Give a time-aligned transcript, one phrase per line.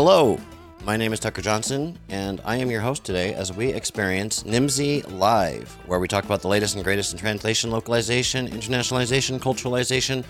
[0.00, 0.38] Hello,
[0.84, 5.10] my name is Tucker Johnson, and I am your host today as we experience Nimdzi
[5.18, 10.24] Live, where we talk about the latest and greatest in translation, localization, internationalization, culturalization,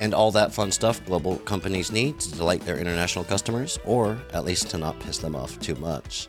[0.00, 4.44] and all that fun stuff global companies need to delight their international customers, or at
[4.44, 6.26] least to not piss them off too much.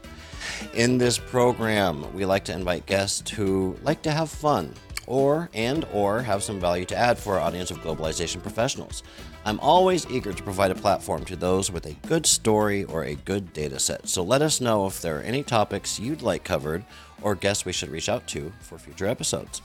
[0.75, 4.71] In this program, we like to invite guests who like to have fun
[5.07, 9.01] or and or have some value to add for our audience of globalization professionals.
[9.45, 13.15] I'm always eager to provide a platform to those with a good story or a
[13.15, 14.07] good data set.
[14.07, 16.85] So let us know if there are any topics you'd like covered
[17.21, 19.61] or guests we should reach out to for future episodes.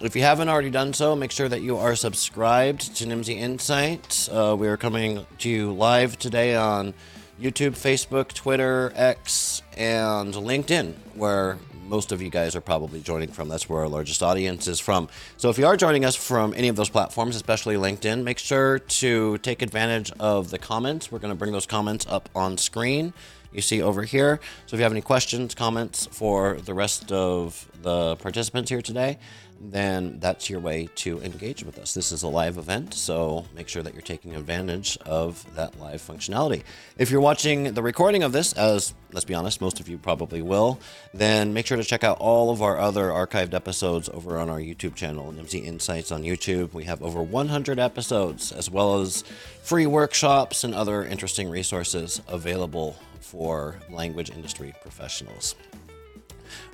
[0.00, 4.30] If you haven't already done so, make sure that you are subscribed to Nimdzi Insights.
[4.30, 6.94] Uh, we are coming to you live today on
[7.40, 11.58] YouTube, Facebook, Twitter, X, and LinkedIn, where
[11.92, 13.50] most of you guys are probably joining from.
[13.50, 15.10] That's where our largest audience is from.
[15.36, 18.78] So if you are joining us from any of those platforms, especially LinkedIn, make sure
[18.78, 21.12] to take advantage of the comments.
[21.12, 23.12] We're going to bring those comments up on screen.
[23.52, 24.40] You see over here.
[24.64, 29.18] So if you have any questions, comments for the rest of the participants here today,
[29.64, 31.94] then that's your way to engage with us.
[31.94, 36.02] This is a live event, so make sure that you're taking advantage of that live
[36.02, 36.64] functionality.
[36.98, 40.42] If you're watching the recording of this, as let's be honest, most of you probably
[40.42, 40.80] will,
[41.14, 44.58] then make sure to check out all of our other archived episodes over on our
[44.58, 46.72] YouTube channel, Nimdzi Insights on YouTube.
[46.72, 49.22] We have over 100 episodes, as well as
[49.62, 55.54] free workshops and other interesting resources available for language industry professionals.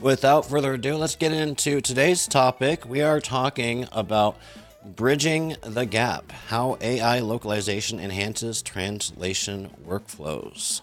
[0.00, 2.84] Without further ado, let's get into today's topic.
[2.84, 4.36] We are talking about
[4.84, 10.80] bridging the gap how AI localization enhances translation workflows.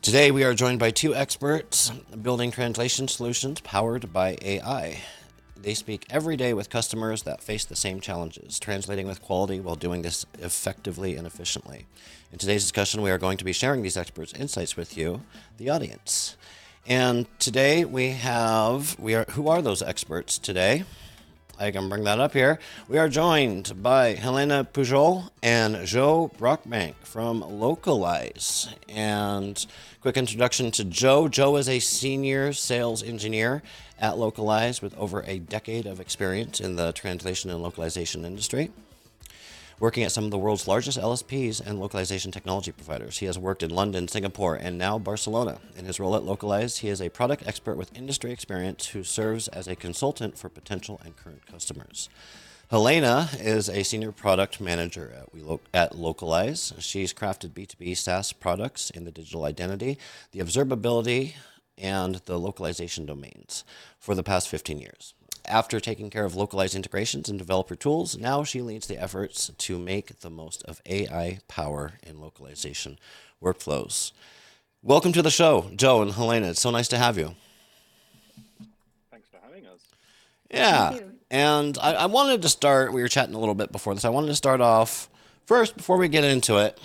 [0.00, 1.90] Today, we are joined by two experts
[2.22, 5.02] building translation solutions powered by AI.
[5.60, 9.74] They speak every day with customers that face the same challenges, translating with quality while
[9.74, 11.86] doing this effectively and efficiently.
[12.32, 15.22] In today's discussion, we are going to be sharing these experts' insights with you,
[15.56, 16.36] the audience.
[16.88, 20.84] And today we have we are who are those experts today?
[21.58, 22.58] I can bring that up here.
[22.88, 28.72] We are joined by Helena Pujol and Joe Brockbank from Lokalise.
[28.88, 29.66] And
[30.00, 31.28] quick introduction to Joe.
[31.28, 33.62] Joe is a senior sales engineer
[34.00, 38.70] at Lokalise with over a decade of experience in the translation and localization industry
[39.80, 43.18] working at some of the world's largest LSPs and localization technology providers.
[43.18, 45.58] He has worked in London, Singapore, and now Barcelona.
[45.76, 49.48] In his role at Lokalise, he is a product expert with industry experience who serves
[49.48, 52.08] as a consultant for potential and current customers.
[52.70, 55.40] Helena is a senior product manager at, we
[55.72, 56.74] at Lokalise.
[56.80, 59.96] She's crafted B2B SaaS products in the digital identity,
[60.32, 61.34] the observability,
[61.78, 63.64] and the localization domains
[63.98, 65.14] for the past 15 years
[65.48, 69.78] after taking care of localized integrations and developer tools, now she leads the efforts to
[69.78, 72.98] make the most of AI power in localization
[73.42, 74.12] workflows.
[74.82, 76.50] Welcome to the show, Joe and Helena.
[76.50, 77.34] It's so nice to have you.
[79.10, 79.80] Thanks for having us.
[80.50, 80.98] Yeah.
[81.30, 84.04] And I, I wanted to start, we were chatting a little bit before this.
[84.04, 85.08] I wanted to start off
[85.46, 86.78] first, before we get into it,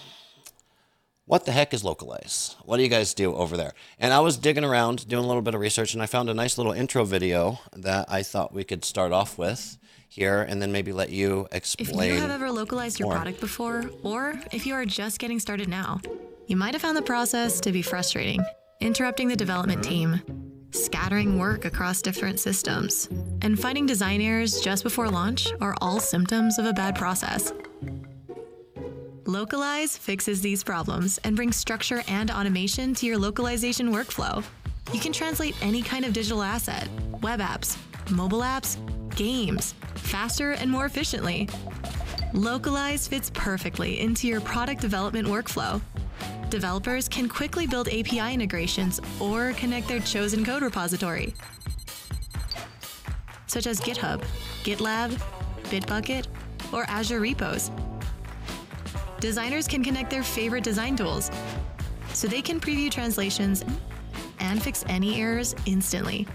[1.26, 2.56] what the heck is Lokalise?
[2.66, 3.74] What do you guys do over there?
[3.98, 6.34] And I was digging around, doing a little bit of research, and I found a
[6.34, 9.78] nice little intro video that I thought we could start off with
[10.10, 12.12] here and then maybe let you explain.
[12.12, 13.16] If you have ever localized your more.
[13.16, 16.02] product before, or if you are just getting started now,
[16.48, 18.44] you might have found the process to be frustrating,
[18.82, 20.20] interrupting the development mm-hmm.
[20.20, 23.08] team, scattering work across different systems,
[23.42, 27.54] and finding design errors just before launch are all symptoms of a bad process.
[29.26, 34.44] Lokalise fixes these problems and brings structure and automation to your localization workflow.
[34.92, 36.90] You can translate any kind of digital asset,
[37.22, 37.78] web apps,
[38.12, 38.76] mobile apps,
[39.16, 41.48] games, faster and more efficiently.
[42.34, 45.80] Lokalise fits perfectly into your product development workflow.
[46.50, 51.34] Developers can quickly build API integrations or connect their chosen code repository,
[53.48, 54.22] such as GitHub,
[54.64, 55.12] GitLab,
[55.64, 56.28] Bitbucket,
[56.74, 57.72] or Azure repos
[59.24, 61.32] designers can connect their favorite design tools
[62.12, 63.64] so they can preview translations
[64.40, 66.28] and fix any errors instantly.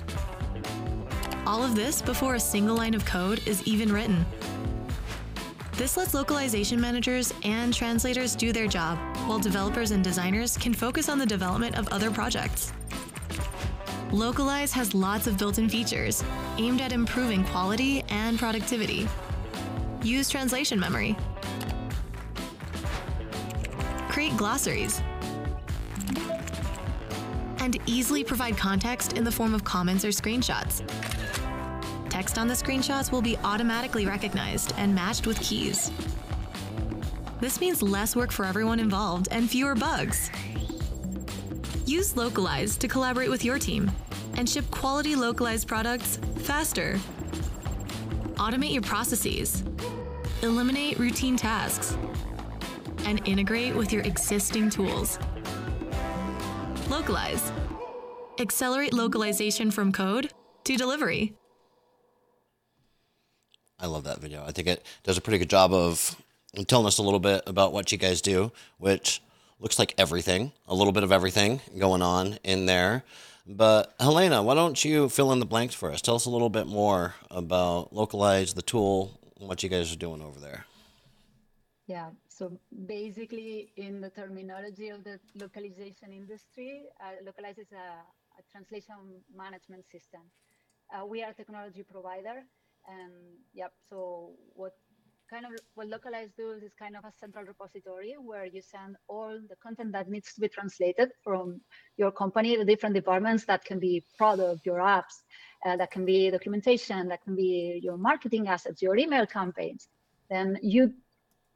[1.44, 4.24] All of this before a single line of code is even written.
[5.72, 8.96] This lets localization managers and translators do their job,
[9.26, 12.72] while developers and designers can focus on the development of other projects.
[14.12, 16.24] Lokalise has lots of built in features
[16.56, 19.06] aimed at improving quality and productivity.
[20.02, 21.14] Use translation memory,
[24.08, 25.02] create glossaries,
[27.58, 30.82] and easily provide context in the form of comments or screenshots.
[32.08, 35.92] Text on the screenshots will be automatically recognized and matched with keys.
[37.40, 40.30] This means less work for everyone involved and fewer bugs.
[41.86, 43.90] Use Lokalise to collaborate with your team
[44.34, 46.98] and ship quality localized products faster.
[48.34, 49.62] Automate your processes,
[50.42, 51.96] eliminate routine tasks,
[53.08, 55.18] and integrate with your existing tools.
[56.88, 57.50] Lokalise.
[58.38, 60.30] Accelerate localization from code
[60.64, 61.34] to delivery.
[63.80, 64.44] I love that video.
[64.44, 66.16] I think it does a pretty good job of
[66.66, 69.22] telling us a little bit about what you guys do, which
[69.58, 73.04] looks like everything, a little bit of everything going on in there.
[73.46, 76.02] But Helena, why don't you fill in the blanks for us?
[76.02, 80.20] Tell us a little bit more about Lokalise, the tool, what you guys are doing
[80.20, 80.66] over there.
[81.86, 82.56] Yeah, so
[82.86, 87.86] basically, in the terminology of the localization industry, uh, Lokalise is a,
[88.38, 88.94] a translation
[89.36, 90.20] management system.
[90.94, 92.44] Uh, we are a technology provider,
[92.86, 93.12] and
[93.52, 93.72] yep.
[93.90, 94.74] So what
[95.28, 99.40] kind of what Lokalise does is kind of a central repository where you send all
[99.48, 101.60] the content that needs to be translated from
[101.96, 105.24] your company, the different departments that can be product, your apps,
[105.66, 109.88] uh, that can be documentation, that can be your marketing assets, your email campaigns.
[110.30, 110.94] Then you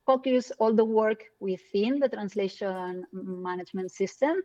[0.06, 4.42] focus all the work within the translation management system.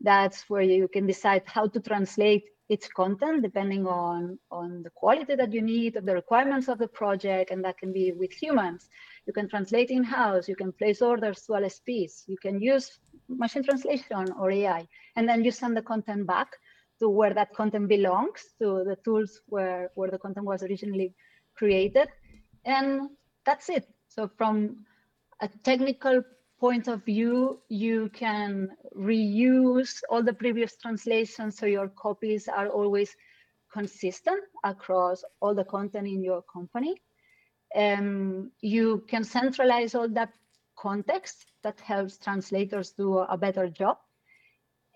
[0.00, 5.34] That's where you can decide how to translate its content depending on, on the quality
[5.34, 8.88] that you need, the requirements of the project, and that can be with humans.
[9.26, 14.32] You can translate in-house, you can place orders to LSPs, you can use machine translation
[14.38, 14.86] or AI,
[15.16, 16.48] and then you send the content back
[17.00, 21.12] to where that content belongs, to the tools where, where the content was originally
[21.56, 22.08] created.
[22.64, 23.10] And
[23.44, 23.88] that's it.
[24.08, 24.84] So from
[25.40, 26.22] a technical
[26.58, 33.16] point of view, you can reuse all the previous translations so your copies are always
[33.72, 36.94] consistent across all the content in your company.
[37.74, 40.32] Um, you can centralize all that
[40.76, 43.98] context that helps translators do a better job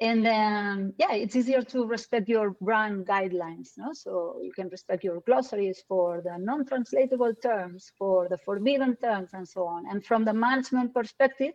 [0.00, 3.92] and then yeah it's easier to respect your brand guidelines no?
[3.92, 9.48] So you can respect your glossaries for the non-translatable terms for the forbidden terms and
[9.48, 9.84] so on.
[9.88, 11.54] And from the management perspective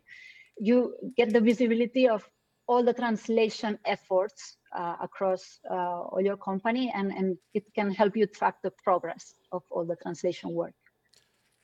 [0.58, 2.24] you get the visibility of
[2.68, 8.16] all the translation efforts uh, across uh, all your company and and it can help
[8.16, 10.76] you track the progress of all the translation work.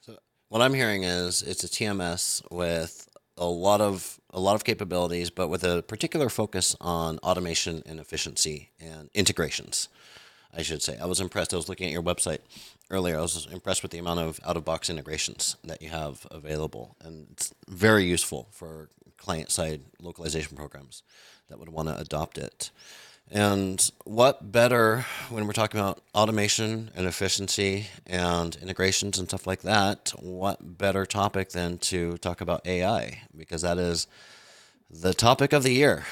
[0.01, 0.17] So
[0.49, 3.07] what i'm hearing is it's a tms with
[3.37, 7.99] a lot of a lot of capabilities, but with a particular focus on automation and
[7.99, 9.89] efficiency and integrations.
[10.57, 10.97] I should say.
[10.97, 11.53] I was impressed.
[11.53, 12.39] I was looking at your website
[12.89, 13.17] earlier.
[13.17, 16.95] I was impressed with the amount of out of box integrations that you have available,
[17.03, 21.03] and it's very useful for client side localization programs
[21.49, 22.71] that would want to adopt it.
[23.31, 29.61] And what better when we're talking about automation and efficiency and integrations and stuff like
[29.63, 30.13] that?
[30.19, 33.21] What better topic than to talk about AI?
[33.35, 34.07] Because that is
[34.89, 36.05] the topic of the year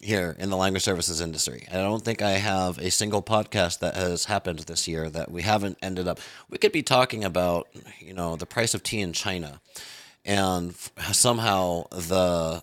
[0.00, 1.66] here in the language services industry.
[1.70, 5.42] I don't think I have a single podcast that has happened this year that we
[5.42, 6.20] haven't ended up.
[6.48, 7.68] We could be talking about,
[7.98, 9.60] you know, the price of tea in China
[10.24, 10.74] and
[11.12, 12.62] somehow the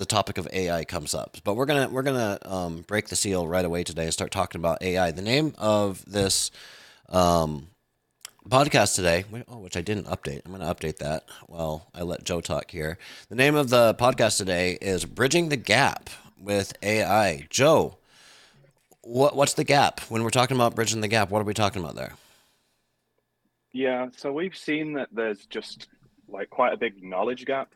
[0.00, 1.36] the topic of AI comes up.
[1.44, 4.58] But we're gonna we're gonna um, break the seal right away today and start talking
[4.58, 5.10] about AI.
[5.10, 6.50] The name of this
[7.10, 7.68] um,
[8.48, 10.40] podcast today, oh, which I didn't update.
[10.46, 11.24] I'm gonna update that.
[11.48, 12.96] Well, I let Joe talk here.
[13.28, 16.08] The name of the podcast today is "Bridging the Gap
[16.40, 17.98] with AI." Joe,
[19.02, 21.28] what what's the gap when we're talking about bridging the gap?
[21.28, 22.14] What are we talking about there?
[23.72, 25.88] Yeah, so we've seen that there's just
[26.26, 27.74] like quite a big knowledge gap.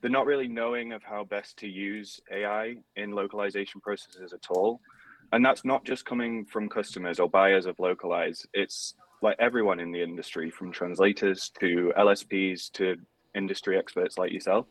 [0.00, 4.80] They're not really knowing of how best to use AI in localization processes at all.
[5.32, 8.46] And that's not just coming from customers or buyers of Lokalise.
[8.54, 12.96] It's like everyone in the industry, from translators to LSPs to
[13.34, 14.66] industry experts like yourself.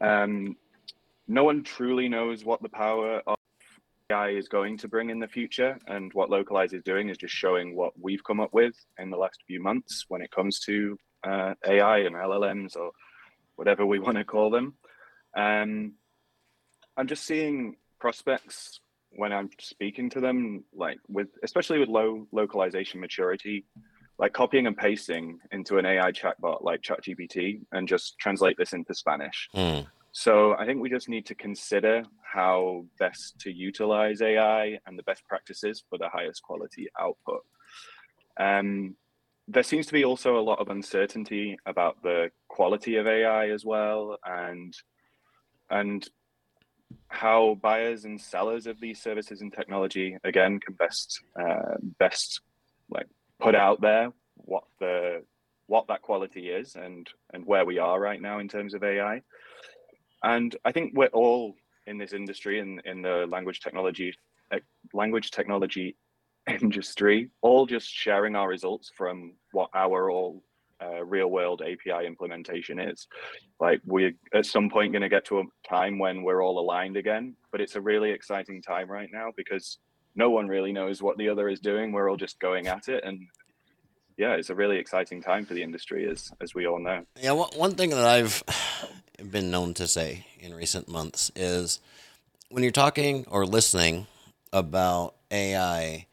[0.00, 0.56] Um,
[1.26, 3.36] no one truly knows what the power of
[4.10, 5.76] AI is going to bring in the future.
[5.88, 9.16] And what Lokalise is doing is just showing what we've come up with in the
[9.16, 12.92] last few months when it comes to uh, AI and LLMs or
[13.56, 14.74] whatever we want to call them.
[15.36, 15.94] Um,
[16.96, 23.00] I'm just seeing prospects when I'm speaking to them, like with especially with low localization
[23.00, 23.64] maturity,
[24.18, 28.94] like copying and pasting into an AI chatbot like ChatGPT and just translate this into
[28.94, 29.48] Spanish.
[29.54, 29.86] Mm.
[30.12, 35.02] So I think we just need to consider how best to utilize AI and the
[35.02, 37.42] best practices for the highest quality output.
[38.40, 38.96] Um,
[39.48, 43.64] there seems to be also a lot of uncertainty about the quality of AI as
[43.66, 44.74] well, and
[45.68, 46.08] and
[47.08, 52.40] how buyers and sellers of these services and technology again can best uh, best
[52.88, 53.08] like
[53.40, 55.22] put out there what the
[55.66, 59.20] what that quality is and and where we are right now in terms of AI.
[60.22, 61.54] And I think we're all
[61.86, 64.14] in this industry in in the language technology
[64.50, 64.60] eh,
[64.94, 65.96] language technology
[66.62, 70.42] industry, all just sharing our results from what our all
[70.82, 73.06] uh, real world API implementation is.
[73.60, 76.96] Like we're at some point going to get to a time when we're all aligned
[76.96, 79.78] again, but it's a really exciting time right now because
[80.14, 81.92] no one really knows what the other is doing.
[81.92, 83.20] We're all just going at it, and
[84.16, 87.04] yeah, it's a really exciting time for the industry, as as we all know.
[87.20, 88.42] Yeah, one thing that I've
[89.30, 91.80] been known to say in recent months is
[92.50, 94.06] when you're talking or listening
[94.52, 96.06] about AI,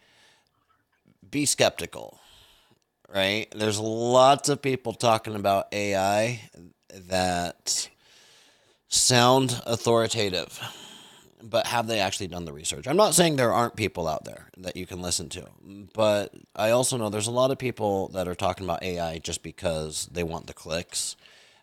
[1.29, 2.19] be skeptical,
[3.13, 3.47] right?
[3.55, 6.41] There's lots of people talking about AI
[7.09, 7.89] that
[8.87, 10.59] sound authoritative,
[11.41, 12.87] but have they actually done the research?
[12.87, 15.47] I'm not saying there aren't people out there that you can listen to,
[15.93, 19.43] but I also know there's a lot of people that are talking about AI just
[19.43, 21.15] because they want the clicks,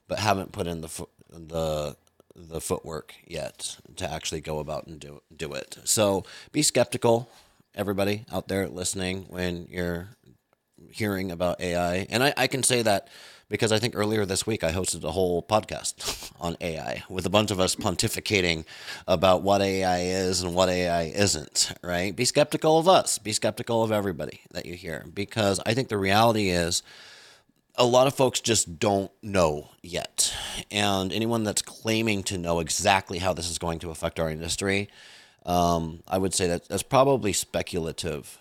[0.06, 1.96] but haven't put in the the
[2.36, 5.78] the footwork yet to actually go about and do do it.
[5.84, 7.28] So be skeptical,
[7.74, 10.08] everybody out there listening, when you're
[10.90, 12.06] hearing about AI.
[12.10, 13.08] And I, I can say that
[13.48, 17.30] because I think earlier this week I hosted a whole podcast on AI with a
[17.30, 18.64] bunch of us pontificating
[19.06, 22.14] about what AI is and what AI isn't, right?
[22.14, 25.98] Be skeptical of us, be skeptical of everybody that you hear because I think the
[25.98, 26.82] reality is
[27.76, 30.34] a lot of folks just don't know yet.
[30.70, 34.88] And anyone that's claiming to know exactly how this is going to affect our industry,
[35.46, 38.38] um, I would say that that's probably speculative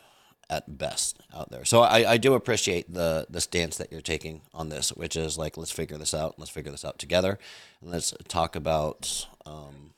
[0.49, 1.65] at best out there.
[1.65, 5.37] So I, I do appreciate the the stance that you're taking on this, which is
[5.37, 7.37] like let's figure this out, let's figure this out together,
[7.81, 9.91] and let's talk about um,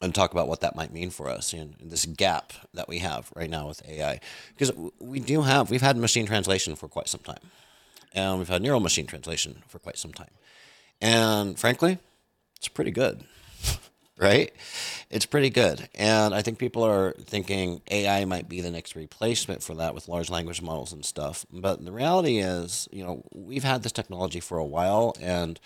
[0.00, 3.30] and talk about what that might mean for us and this gap that we have
[3.34, 4.20] right now with AI,
[4.56, 7.50] because we do have we've had machine translation for quite some time
[8.14, 10.30] and we've had neural machine translation for quite some time.
[11.00, 11.98] And frankly,
[12.56, 13.24] it's pretty good,
[14.16, 14.52] right?
[15.10, 15.88] It's pretty good.
[15.94, 20.08] And I think people are thinking AI might be the next replacement for that with
[20.08, 21.44] large language models and stuff.
[21.52, 25.16] But the reality is, you know, we've had this technology for a while.
[25.20, 25.58] And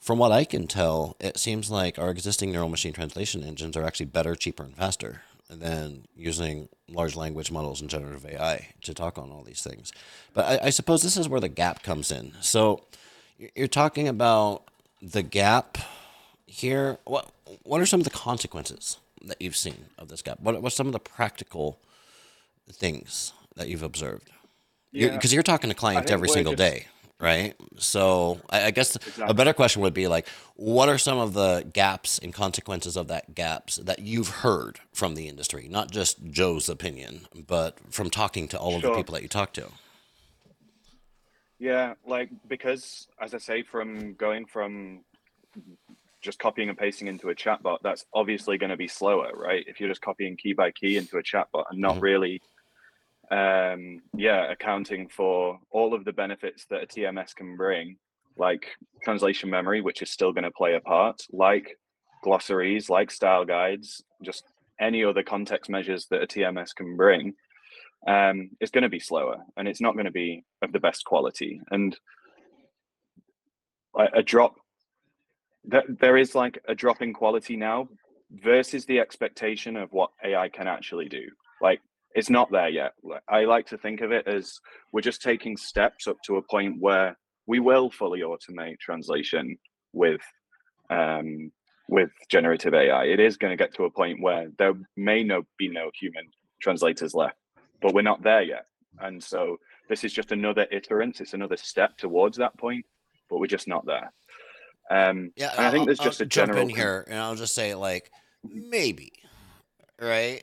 [0.00, 3.84] from what I can tell, it seems like our existing neural machine translation engines are
[3.84, 9.18] actually better, cheaper, and faster than using large language models and generative AI to talk
[9.18, 9.92] on all these things.
[10.32, 12.32] But I, I suppose this is where the gap comes in.
[12.40, 12.84] So
[13.54, 14.64] you're talking about
[15.00, 15.78] the gap
[16.46, 16.98] here.
[17.04, 17.30] What
[17.62, 20.40] what are some of the consequences that you've seen of this gap?
[20.40, 21.78] What what's some of the practical
[22.70, 24.30] things that you've observed?
[24.92, 25.18] Because yeah.
[25.20, 26.86] you're, you're, talking to clients every single just, day
[27.20, 27.54] right?
[27.78, 29.24] So I, I guess exactly.
[29.28, 33.08] a better question would be like, what are some of the gaps and consequences of
[33.08, 38.48] that gaps that you've heard from the industry, not just Joe's opinion, but from talking
[38.48, 38.76] to all sure.
[38.76, 39.68] of the people that you talk to?
[41.58, 45.00] Yeah, like because as I say, from going from
[46.24, 49.64] just copying and pasting into a chatbot, that's obviously going to be slower, right?
[49.66, 52.04] If you're just copying key by key into a chatbot and not mm-hmm.
[52.04, 52.42] really
[53.30, 57.96] um, yeah, accounting for all of the benefits that a TMS can bring,
[58.36, 58.66] like
[59.02, 61.78] translation memory, which is still going to play a part, like
[62.22, 64.44] glossaries, like style guides, just
[64.80, 67.34] any other context measures that a TMS can bring,
[68.06, 71.04] um, it's going to be slower and it's not going to be of the best
[71.04, 71.60] quality.
[71.70, 71.96] And
[74.12, 74.56] a drop,
[75.64, 77.88] there is like a drop in quality now
[78.30, 81.22] versus the expectation of what AI can actually do.
[81.60, 81.80] Like
[82.14, 82.92] it's not there yet.
[83.28, 84.58] I like to think of it as
[84.92, 87.16] we're just taking steps up to a point where
[87.46, 89.56] we will fully automate translation
[89.92, 90.20] with
[90.90, 91.50] um,
[91.88, 93.04] with generative AI.
[93.04, 96.24] It is going to get to a point where there may no be no human
[96.62, 97.36] translators left,
[97.82, 98.66] but we're not there yet.
[99.00, 101.20] And so this is just another iterant.
[101.20, 102.86] It's another step towards that point,
[103.28, 104.12] but we're just not there.
[104.90, 107.54] Um, yeah, I think there's just I'll a general jump in here, and I'll just
[107.54, 108.10] say like
[108.44, 109.12] maybe
[110.00, 110.42] right?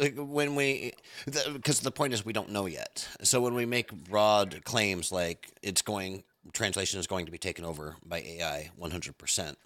[0.00, 0.92] Like when we,
[1.26, 3.08] because the, the point is we don't know yet.
[3.22, 7.64] So when we make broad claims like it's going, translation is going to be taken
[7.64, 9.56] over by AI 100%.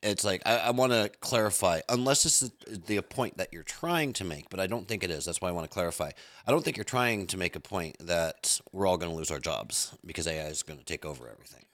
[0.00, 2.52] It's like I, I want to clarify, unless it's the,
[2.86, 5.24] the point that you're trying to make, but I don't think it is.
[5.24, 6.10] That's why I want to clarify.
[6.46, 9.32] I don't think you're trying to make a point that we're all going to lose
[9.32, 11.64] our jobs because AI is going to take over everything.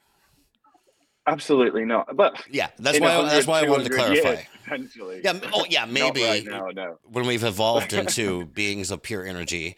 [1.26, 2.14] Absolutely not.
[2.16, 4.28] But yeah, that's why that's why I wanted to clarify.
[4.28, 5.21] Years, potentially.
[5.25, 5.38] Yeah.
[5.52, 5.85] Oh, yeah.
[5.88, 6.99] Maybe right now, no.
[7.04, 9.76] when we've evolved into beings of pure energy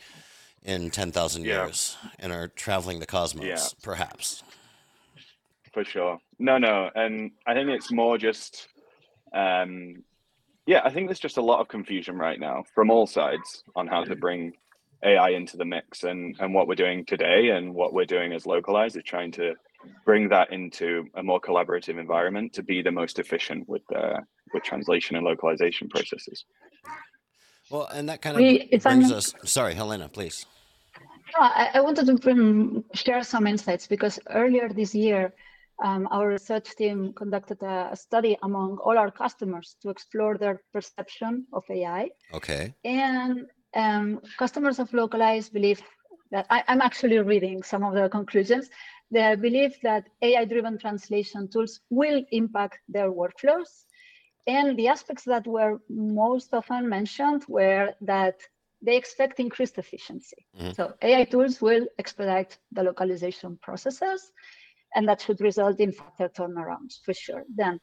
[0.64, 1.64] in ten thousand yeah.
[1.64, 3.58] years and are traveling the cosmos, yeah.
[3.82, 4.42] perhaps.
[5.72, 6.18] For sure.
[6.38, 8.68] No, no, and I think it's more just,
[9.34, 10.02] um,
[10.66, 13.86] yeah, I think there's just a lot of confusion right now from all sides on
[13.86, 14.54] how to bring
[15.04, 18.46] AI into the mix, and and what we're doing today, and what we're doing as
[18.46, 19.54] localized is trying to
[20.04, 24.20] bring that into a more collaborative environment to be the most efficient with uh,
[24.52, 26.44] with translation and localization processes.
[27.70, 29.34] Well, and that kind of we, brings us.
[29.44, 30.46] Sorry, Helena, please.
[31.34, 35.34] I, I wanted to share some insights because earlier this year,
[35.82, 40.62] um, our research team conducted a, a, study among all our customers to explore their
[40.72, 42.08] perception of AI.
[42.32, 42.72] Okay.
[42.84, 45.82] And um, customers of Lokalise believe
[46.30, 48.70] that I, am actually reading some of the conclusions.
[49.10, 53.84] They believe that AI-driven translation tools will impact their workflows.
[54.46, 58.34] And the aspects that were most often mentioned were that
[58.82, 60.46] they expect increased efficiency.
[60.56, 60.72] Mm-hmm.
[60.72, 64.32] So AI tools will expedite the localization processes,
[64.94, 67.44] and that should result in faster turnarounds for sure.
[67.54, 67.80] Then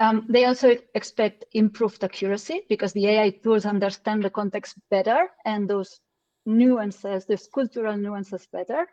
[0.00, 5.68] um, they also expect improved accuracy because the AI tools understand the context better and
[5.68, 6.00] those
[6.46, 8.86] nuances, those cultural nuances better.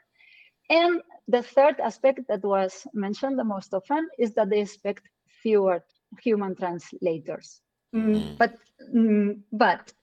[0.70, 5.04] And the third aspect that was mentioned the most often is that they expect
[5.42, 5.84] fewer
[6.22, 7.62] human translators.
[7.96, 8.38] Mm, mm.
[8.38, 8.56] But
[8.94, 9.94] mm, but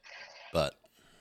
[0.52, 0.74] but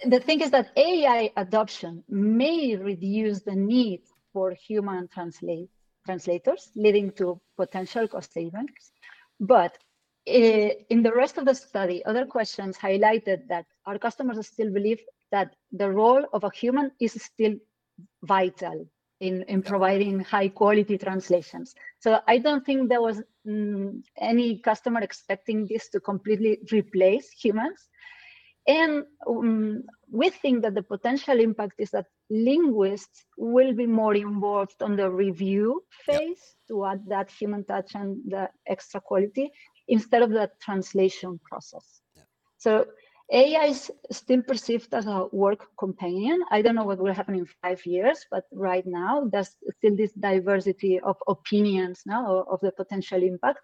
[0.06, 5.70] the thing is that AI adoption may reduce the need for human translate,
[6.06, 8.92] translators, leading to potential cost savings.
[9.40, 9.78] But
[10.28, 15.02] uh, in the rest of the study, other questions highlighted that our customers still believe
[15.32, 17.56] that the role of a human is still
[18.24, 18.88] vital
[19.24, 21.74] in, in providing high quality translations.
[22.00, 27.80] So I don't think there was mm, any customer expecting this to completely replace humans.
[28.68, 34.82] And um, we think that the potential impact is that linguists will be more involved
[34.82, 39.51] on the review phase to add that human touch and the extra quality
[39.88, 42.01] instead of the translation process.
[42.15, 42.27] Yep.
[42.58, 42.86] So
[43.32, 46.44] AI is still perceived as a work companion.
[46.51, 50.12] I don't know what will happen in five years, but right now there's still this
[50.13, 53.60] diversity of opinions now of the potential impact.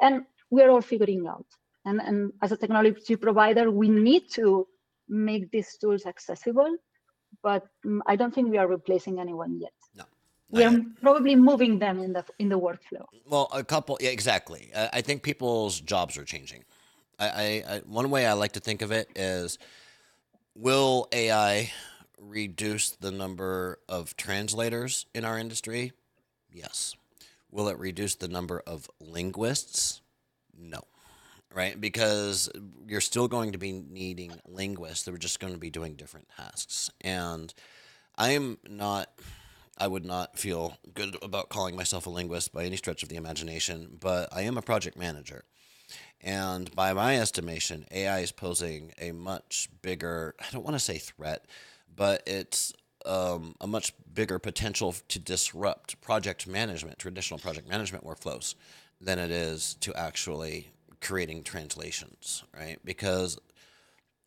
[0.00, 1.46] And we're all figuring out
[1.88, 4.66] and, and as a technology provider, we need to
[5.08, 6.76] make these tools accessible,
[7.42, 9.72] but um, I don't think we are replacing anyone yet.
[9.94, 10.04] No.
[10.50, 13.04] We are probably moving them in the in the workflow.
[13.26, 14.70] Well, a couple, yeah, exactly.
[14.74, 16.64] I, I think people's jobs are changing.
[17.18, 19.58] I, I, I, one way I like to think of it is,
[20.54, 21.72] will AI
[22.20, 25.92] reduce the number of translators in our industry?
[26.52, 26.94] Yes.
[27.50, 30.00] Will it reduce the number of linguists?
[30.58, 30.82] No
[31.54, 31.80] right?
[31.80, 32.50] Because
[32.86, 36.28] you're still going to be needing linguists that are just going to be doing different
[36.36, 36.90] tasks.
[37.00, 37.52] And
[38.16, 39.10] I'm not,
[39.76, 43.16] I would not feel good about calling myself a linguist by any stretch of the
[43.16, 45.44] imagination, but I am a project manager.
[46.20, 50.98] And by my estimation, AI is posing a much bigger, I don't want to say
[50.98, 51.46] threat,
[51.94, 52.72] but it's
[53.06, 58.54] um, a much bigger potential to disrupt project management, traditional project management workflows,
[59.00, 62.78] than it is to actually creating translations, right?
[62.84, 63.38] Because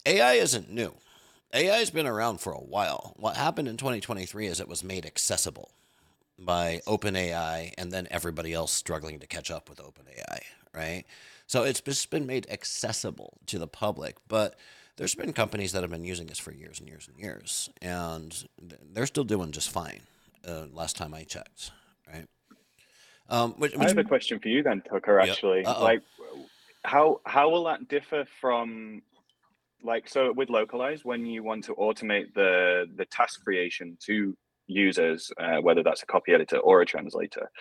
[0.05, 0.93] AI isn't new.
[1.53, 3.13] AI has been around for a while.
[3.17, 5.71] What happened in 2023 is it was made accessible
[6.39, 10.39] by OpenAI and then everybody else struggling to catch up with OpenAI,
[10.73, 11.03] right?
[11.51, 14.55] So it's just been made accessible to the public, but
[14.95, 18.47] there's been companies that have been using this for years and years and years, and
[18.93, 19.99] they're still doing just fine.
[20.47, 21.71] Uh, last time I checked,
[22.07, 22.25] right?
[23.27, 25.19] Um, which, which, I have a question for you then, Tucker.
[25.19, 25.81] Actually, yep.
[25.81, 26.01] like
[26.85, 29.01] how how will that differ from
[29.83, 34.37] like so with Lokalise when you want to automate the the task creation to
[34.67, 37.51] users uh, whether that's a copy editor or a translator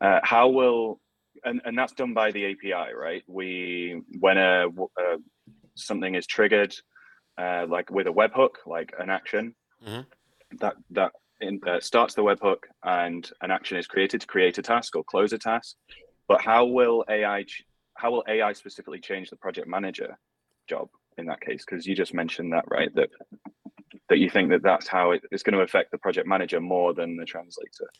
[0.00, 1.00] uh, how will
[1.46, 5.16] and, and that's done by the api right we when a, uh,
[5.74, 6.74] something is triggered
[7.38, 9.54] uh, like with a webhook like an action
[9.86, 10.02] mm-hmm.
[10.58, 14.62] that that in, uh, starts the webhook and an action is created to create a
[14.62, 15.76] task or close a task
[16.28, 17.64] but how will ai ch-
[17.96, 20.16] how will AI specifically change the project manager
[20.68, 21.64] job in that case?
[21.64, 22.94] Because you just mentioned that, right?
[22.94, 23.10] That
[24.08, 26.94] that you think that that's how it, it's going to affect the project manager more
[26.94, 27.90] than the translator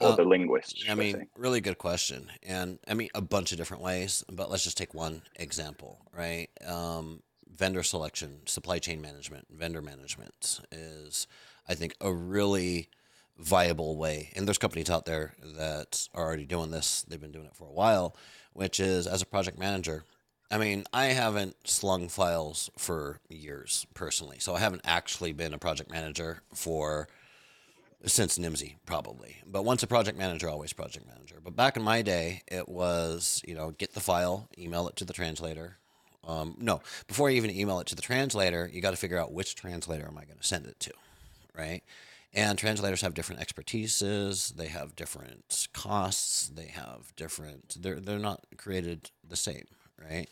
[0.00, 0.84] or uh, the linguist.
[0.88, 4.24] I mean, really good question, and I mean a bunch of different ways.
[4.30, 6.48] But let's just take one example, right?
[6.66, 7.22] Um,
[7.54, 11.26] vendor selection, supply chain management, vendor management is,
[11.68, 12.88] I think, a really
[13.36, 14.30] viable way.
[14.36, 17.02] And there's companies out there that are already doing this.
[17.02, 18.16] They've been doing it for a while
[18.58, 20.02] which is as a project manager.
[20.50, 25.58] I mean, I haven't slung files for years personally, so I haven't actually been a
[25.58, 27.06] project manager for
[28.04, 29.38] since Nimdzi probably.
[29.46, 31.36] But once a project manager, always project manager.
[31.42, 35.04] But back in my day, it was you know get the file, email it to
[35.04, 35.78] the translator.
[36.26, 39.32] Um, no, before you even email it to the translator, you got to figure out
[39.32, 40.92] which translator am I going to send it to,
[41.56, 41.82] right?
[42.34, 48.44] And translators have different expertises, they have different costs, they have different they're they're not
[48.56, 49.64] created the same,
[49.98, 50.28] right?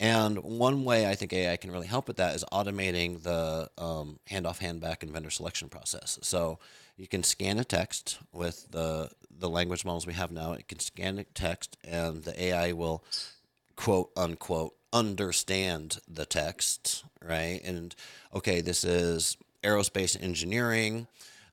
[0.00, 4.20] And one way I think AI can really help with that is automating the um,
[4.30, 6.18] handoff, handback, and vendor selection process.
[6.22, 6.58] So
[6.98, 10.52] you can scan a text with the the language models we have now.
[10.52, 13.04] It can scan a text, and the AI will
[13.76, 17.60] quote unquote understand the text, right?
[17.64, 17.94] And
[18.34, 21.06] okay, this is aerospace engineering.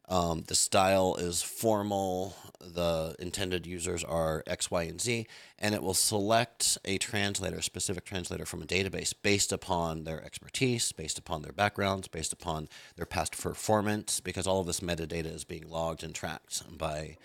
[0.07, 2.35] Um, the style is formal.
[2.59, 5.27] The intended users are X, Y, and Z,
[5.59, 10.23] and it will select a translator, a specific translator from a database based upon their
[10.23, 15.33] expertise, based upon their backgrounds, based upon their past performance, because all of this metadata
[15.33, 17.17] is being logged and tracked by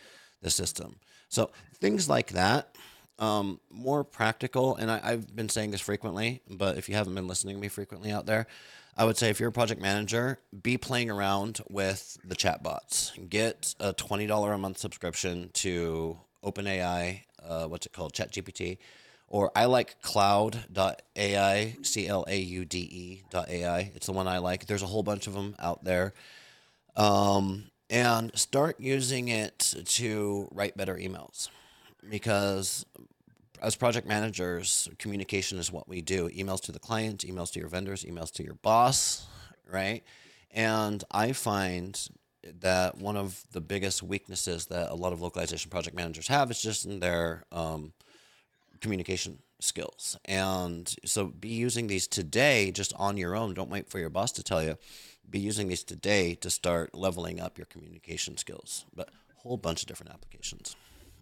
[0.42, 0.96] the system.
[1.28, 2.76] So things like that,
[3.18, 7.28] um, more practical, and I, I've been saying this frequently, but if you haven't been
[7.28, 8.46] listening to me frequently out there,
[9.00, 13.30] I would say if you're a project manager, be playing around with the chatbots.
[13.30, 18.76] Get a twenty dollar a month subscription to OpenAI, uh, what's it called, ChatGPT,
[19.26, 23.90] or I like Claude.ai, C L A U D E AI.
[23.94, 24.66] It's the one I like.
[24.66, 26.12] There's a whole bunch of them out there,
[26.94, 31.48] um, and start using it to write better emails
[32.10, 32.84] because
[33.60, 36.28] as project managers, communication is what we do.
[36.30, 39.26] Emails to the client, emails to your vendors, emails to your boss,
[39.70, 40.02] right?
[40.50, 42.00] And I find
[42.60, 46.62] that one of the biggest weaknesses that a lot of localization project managers have is
[46.62, 47.92] just in their um,
[48.80, 50.16] communication skills.
[50.24, 53.52] And so be using these today just on your own.
[53.52, 54.78] Don't wait for your boss to tell you.
[55.28, 58.86] Be using these today to start leveling up your communication skills.
[58.94, 60.76] But a whole bunch of different applications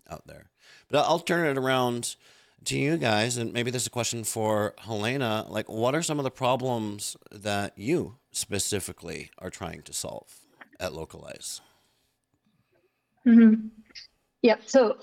[0.08, 0.50] out there.
[0.90, 2.16] But I'll turn it around
[2.64, 5.46] to you guys, and maybe this is a question for Helena.
[5.48, 10.40] Like, what are some of the problems that you specifically are trying to solve
[10.80, 11.60] at Lokalise?
[13.26, 13.68] Mm-hmm.
[14.42, 14.56] Yeah.
[14.64, 14.96] So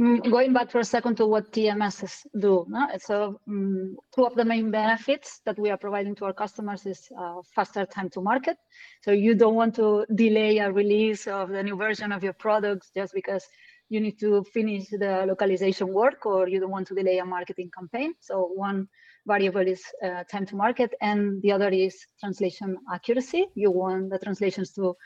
[0.00, 2.66] mm, going back for a second to what TMSs do.
[2.68, 2.88] No?
[2.98, 7.08] So um, two of the main benefits that we are providing to our customers is
[7.18, 8.56] uh, faster time to market.
[9.02, 12.90] So you don't want to delay a release of the new version of your products
[12.94, 13.46] just because
[13.88, 17.70] you need to finish the localization work or you don't want to delay a marketing
[17.76, 18.14] campaign.
[18.20, 18.88] So one
[19.26, 23.46] variable is uh, time to market and the other is translation accuracy.
[23.54, 24.96] You want the translations to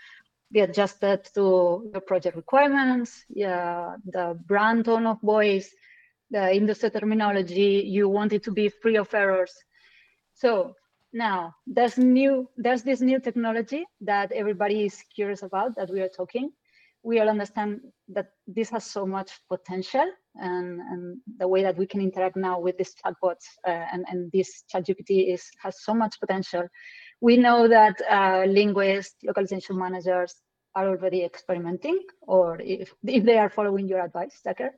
[0.52, 5.68] be adjusted to the project requirements, yeah, the brand tone of voice,
[6.30, 7.84] the industry terminology.
[7.86, 9.52] You want it to be free of errors.
[10.34, 10.74] So
[11.12, 16.08] now there's new, there's this new technology that everybody is curious about that we are
[16.08, 16.52] talking
[17.06, 21.86] we all understand that this has so much potential and, and the way that we
[21.86, 26.18] can interact now with these chatbots uh, and, and this ChatGPT is has so much
[26.18, 26.64] potential.
[27.20, 30.34] We know that uh, linguists, localization managers
[30.74, 34.72] are already experimenting, or if, if they are following your advice, Tucker.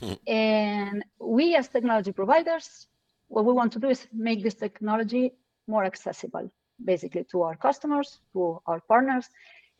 [0.00, 0.14] Hmm.
[0.26, 2.88] And we as technology providers,
[3.28, 5.32] what we want to do is make this technology
[5.68, 6.50] more accessible,
[6.84, 9.28] basically to our customers, to our partners,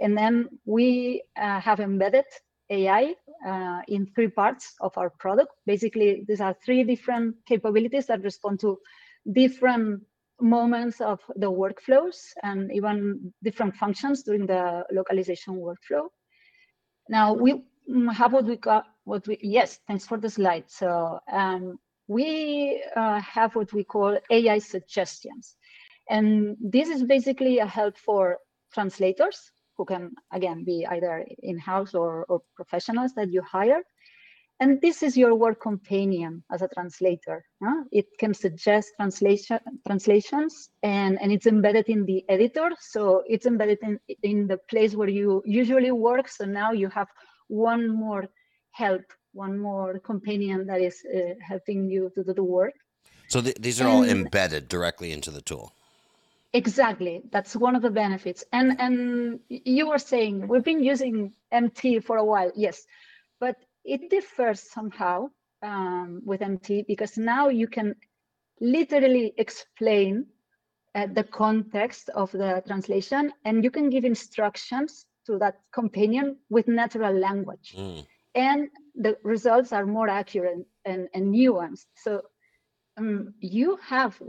[0.01, 2.25] and then we uh, have embedded
[2.71, 3.15] AI
[3.47, 5.53] uh, in three parts of our product.
[5.67, 8.79] Basically, these are three different capabilities that respond to
[9.33, 10.03] different
[10.41, 16.07] moments of the workflows and even different functions during the localization workflow.
[17.09, 17.65] Now we
[18.13, 20.65] have what we got, what we, yes, thanks for the slide.
[20.69, 25.57] So um, we uh, have what we call AI suggestions.
[26.09, 28.39] And this is basically a help for
[28.73, 33.83] translators who can, again, be either in-house or, or professionals that you hire.
[34.61, 37.45] And this is your work companion as a translator.
[37.63, 37.85] Huh?
[37.93, 42.71] It can suggest translation translations and, and it's embedded in the editor.
[42.81, 46.27] So it's embedded in, in the place where you usually work.
[46.29, 47.07] So now you have
[47.47, 48.27] one more
[48.73, 52.75] help, one more companion that is uh, helping you to do the work.
[53.29, 55.67] So th these are and, all embedded directly into the tool.
[56.55, 58.45] Exactly, that's one of the benefits.
[58.53, 62.87] And and you were saying we've been using MT for a while, yes,
[63.39, 65.29] but it differs somehow
[65.63, 67.95] um, with MT because now you can
[68.61, 70.27] literally explain
[70.95, 76.67] uh, the context of the translation and you can give instructions to that companion with
[76.67, 77.75] natural language.
[77.77, 78.07] Mm.
[78.35, 81.87] And the results are more accurate and, and nuanced.
[81.97, 82.23] So
[82.97, 84.21] um, you have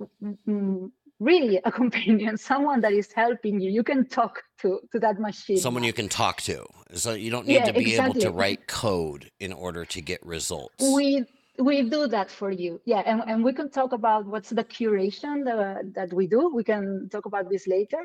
[0.48, 3.70] um, really a companion, someone that is helping you.
[3.72, 5.58] You can talk to to that machine.
[5.58, 6.66] Someone you can talk to.
[6.94, 8.22] So you don't need yeah, to be exactly.
[8.22, 10.84] able to write code in order to get results.
[10.94, 11.26] We
[11.60, 12.82] we do that for you.
[12.86, 16.52] Yeah, and, and we can talk about what's the curation that, that we do.
[16.54, 18.00] We can talk about this later.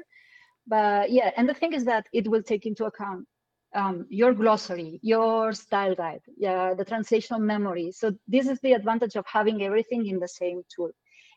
[0.66, 3.27] But yeah, and the thing is that it will take into account
[3.74, 7.92] um, your glossary, your style guide, yeah, the translation memory.
[7.92, 10.90] So this is the advantage of having everything in the same tool.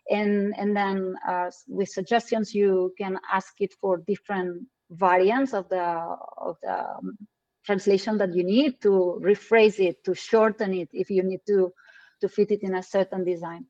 [0.09, 6.15] And, and then uh, with suggestions, you can ask it for different variants of the,
[6.37, 7.17] of the um,
[7.65, 11.73] translation that you need to rephrase it, to shorten it if you need to,
[12.21, 13.65] to fit it in a certain design.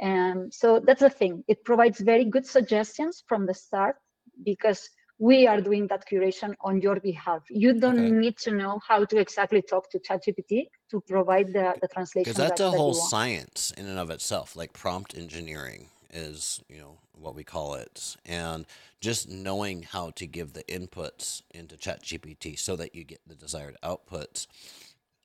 [0.00, 1.44] And so that's the thing.
[1.48, 3.96] It provides very good suggestions from the start
[4.44, 4.88] because
[5.28, 7.42] we are doing that curation on your behalf.
[7.48, 8.10] You don't okay.
[8.10, 12.24] need to know how to exactly talk to ChatGPT to provide the, the translation.
[12.24, 14.54] Because that's that, a whole science in and of itself.
[14.54, 18.16] Like prompt engineering is, you know, what we call it.
[18.26, 18.66] And
[19.00, 23.78] just knowing how to give the inputs into ChatGPT so that you get the desired
[23.82, 24.46] outputs,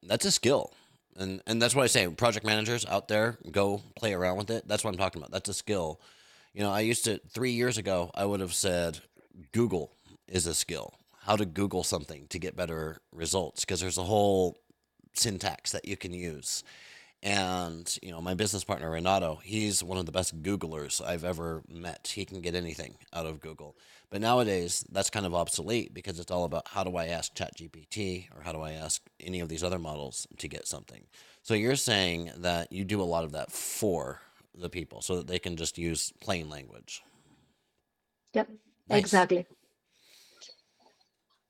[0.01, 0.71] that's a skill.
[1.17, 2.07] And and that's what I say.
[2.07, 4.65] Project managers out there, go play around with it.
[4.65, 5.31] That's what I'm talking about.
[5.31, 5.99] That's a skill.
[6.53, 8.99] You know, I used to three years ago, I would have said,
[9.51, 9.91] Google
[10.27, 10.93] is a skill.
[11.21, 14.57] How to Google something to get better results because there's a whole
[15.13, 16.63] syntax that you can use.
[17.21, 21.63] And, you know, my business partner, Renato, he's one of the best Googlers I've ever
[21.67, 22.13] met.
[22.15, 23.75] He can get anything out of Google.
[24.09, 28.27] But nowadays, that's kind of obsolete because it's all about how do I ask ChatGPT
[28.35, 31.03] or how do I ask any of these other models to get something.
[31.43, 34.21] So you're saying that you do a lot of that for
[34.55, 37.03] the people so that they can just use plain language.
[38.33, 38.49] Yep.
[38.89, 38.99] Nice.
[38.99, 39.45] Exactly.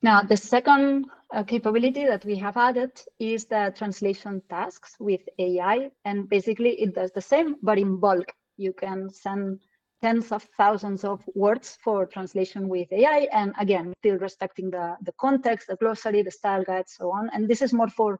[0.01, 5.91] Now, the second uh, capability that we have added is the translation tasks with AI.
[6.05, 8.31] And basically it does the same, but in bulk.
[8.57, 9.59] You can send
[10.01, 13.27] tens of thousands of words for translation with AI.
[13.33, 17.29] And again, still respecting the, the context, the glossary, the style guide, so on.
[17.33, 18.19] And this is more for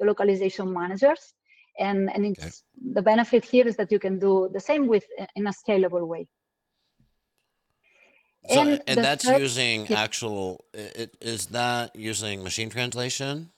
[0.00, 1.34] the localization managers.
[1.78, 2.94] And, and it's, okay.
[2.94, 5.04] the benefit here is that you can do the same with
[5.36, 6.26] in a scalable way.
[8.48, 10.02] So, and, and that's third, using yeah.
[10.02, 10.64] actual.
[10.72, 13.50] It, is that using machine translation?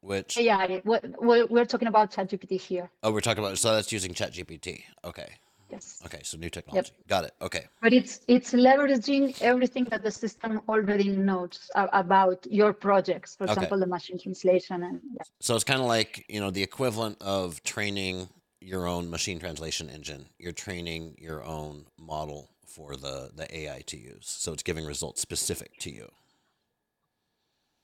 [0.00, 2.90] Which yeah, we're, we're talking about ChatGPT here.
[3.02, 4.82] Oh, we're talking about so that's using ChatGPT.
[5.04, 5.34] Okay.
[5.70, 6.02] Yes.
[6.04, 6.90] Okay, so new technology.
[6.96, 7.08] Yep.
[7.08, 7.32] Got it.
[7.42, 7.66] Okay.
[7.80, 13.36] But it's it's leveraging everything that the system already knows about your projects.
[13.36, 13.52] For okay.
[13.52, 15.00] example, the machine translation and.
[15.14, 15.22] Yeah.
[15.40, 18.28] So it's kind of like you know the equivalent of training
[18.60, 20.26] your own machine translation engine.
[20.38, 24.26] You're training your own model for the, the AI to use.
[24.26, 26.08] So it's giving results specific to you.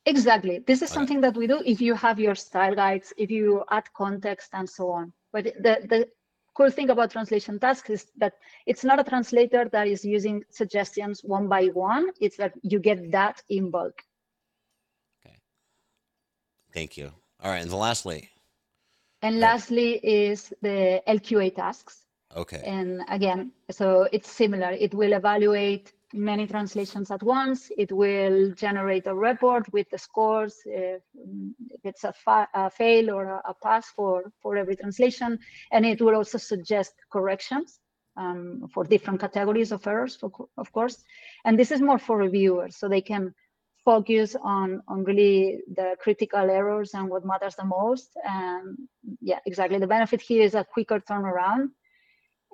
[0.07, 0.61] Exactly.
[0.67, 0.95] This is okay.
[0.95, 4.69] something that we do if you have your style guides, if you add context and
[4.69, 5.13] so on.
[5.33, 6.09] But the, the
[6.57, 8.35] cool thing about translation tasks is that
[8.67, 12.11] it's not a translator that is using suggestions one by one.
[12.21, 14.01] It's that you get that in bulk.
[15.27, 15.37] Okay.
[16.73, 17.11] Thank you.
[17.43, 17.63] All right.
[17.63, 18.31] And lastly.
[19.23, 22.06] And lastly is the LQA tasks.
[22.37, 22.63] Okay.
[22.65, 24.71] And again, so it's similar.
[24.73, 27.71] It will evaluate many translations at once.
[27.77, 31.03] It will generate a report with the scores, if
[31.83, 35.39] it's a, fa a fail or a, a, pass for, for every translation.
[35.73, 37.81] And it will also suggest corrections
[38.17, 41.03] um, for different categories of errors, for, of course.
[41.45, 43.35] And this is more for reviewers, so they can
[43.85, 48.11] focus on, on really the critical errors and what matters the most.
[48.25, 48.77] And
[49.21, 49.79] yeah, exactly.
[49.79, 51.71] The benefit here is a quicker turnaround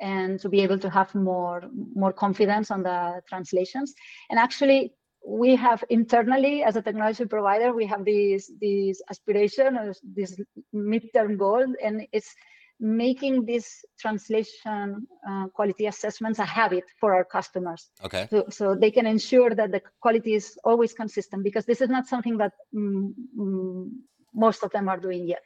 [0.02, 1.62] and to be able to have more
[1.94, 3.94] more confidence on the translations.
[4.28, 4.92] And actually
[5.26, 10.36] we have internally as a technology provider we have this this aspiration or this
[10.74, 12.34] midterm goal and it's
[12.80, 17.90] making this translation uh, quality assessments a habit for our customers.
[18.04, 18.26] Okay.
[18.28, 22.08] So, so they can ensure that the quality is always consistent because this is not
[22.08, 23.88] something that mm, mm,
[24.34, 25.44] most of them are doing yet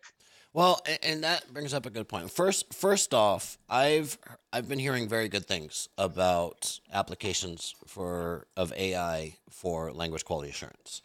[0.57, 2.31] well, and that brings up a good point.
[2.31, 4.17] First, first off, I've
[4.55, 11.03] I've been hearing very good things about applications for of AI for language quality assurance.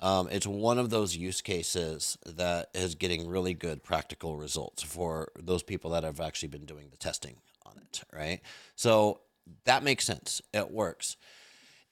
[0.00, 5.28] Um, it's one of those use cases that is getting really good practical results for
[5.38, 8.40] those people that have actually been doing the testing on it, right?
[8.74, 9.20] So
[9.62, 10.42] that makes sense.
[10.52, 11.16] It works.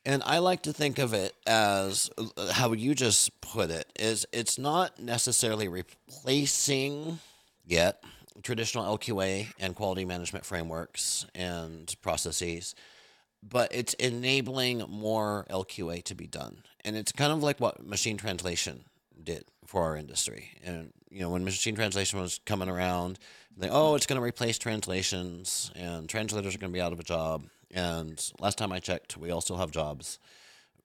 [0.06, 4.24] And I like to think of it as uh, how you just put it is
[4.32, 7.18] it's not necessarily replacing
[7.66, 8.04] yet
[8.44, 12.76] traditional LQA and quality management frameworks and processes,
[13.42, 16.62] but it's enabling more LQA to be done.
[16.84, 18.84] And it's kind of like what machine translation
[19.20, 20.50] did for our industry.
[20.64, 23.18] And you know, when machine translation was coming around,
[23.56, 27.00] they oh, it's going to replace translations and translators are going to be out of
[27.00, 30.18] a job and last time I checked, we all still have jobs.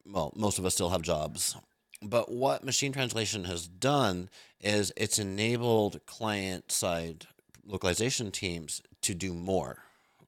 [0.06, 1.56] Well, most of us still have jobs.
[2.02, 7.28] But what machine translation has done is it's enabled client side
[7.66, 9.84] localization teams to do more,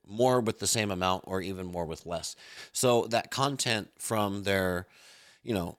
[0.07, 2.35] more with the same amount or even more with less.
[2.71, 4.85] So that content from their,
[5.41, 5.77] you know,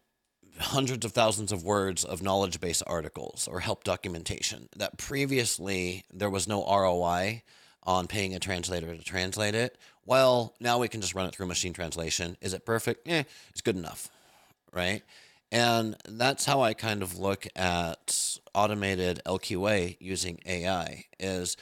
[0.58, 6.30] hundreds of thousands of words of knowledge base articles or help documentation that previously there
[6.30, 7.42] was no ROI
[7.82, 9.78] on paying a translator to translate it.
[10.06, 12.36] Well, now we can just run it through machine translation.
[12.40, 13.08] Is it perfect?
[13.08, 14.10] Eh, it's good enough,
[14.72, 15.02] right?
[15.50, 21.56] And that's how I kind of look at automated LQA using AI is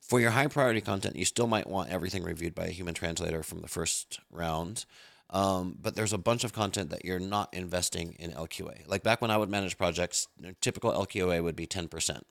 [0.00, 3.42] for your high priority content, you still might want everything reviewed by a human translator
[3.42, 4.84] from the first round.
[5.30, 8.86] Um, but there's a bunch of content that you're not investing in LQA.
[8.86, 10.28] Like back when I would manage projects,
[10.60, 12.22] typical LQA would be 10%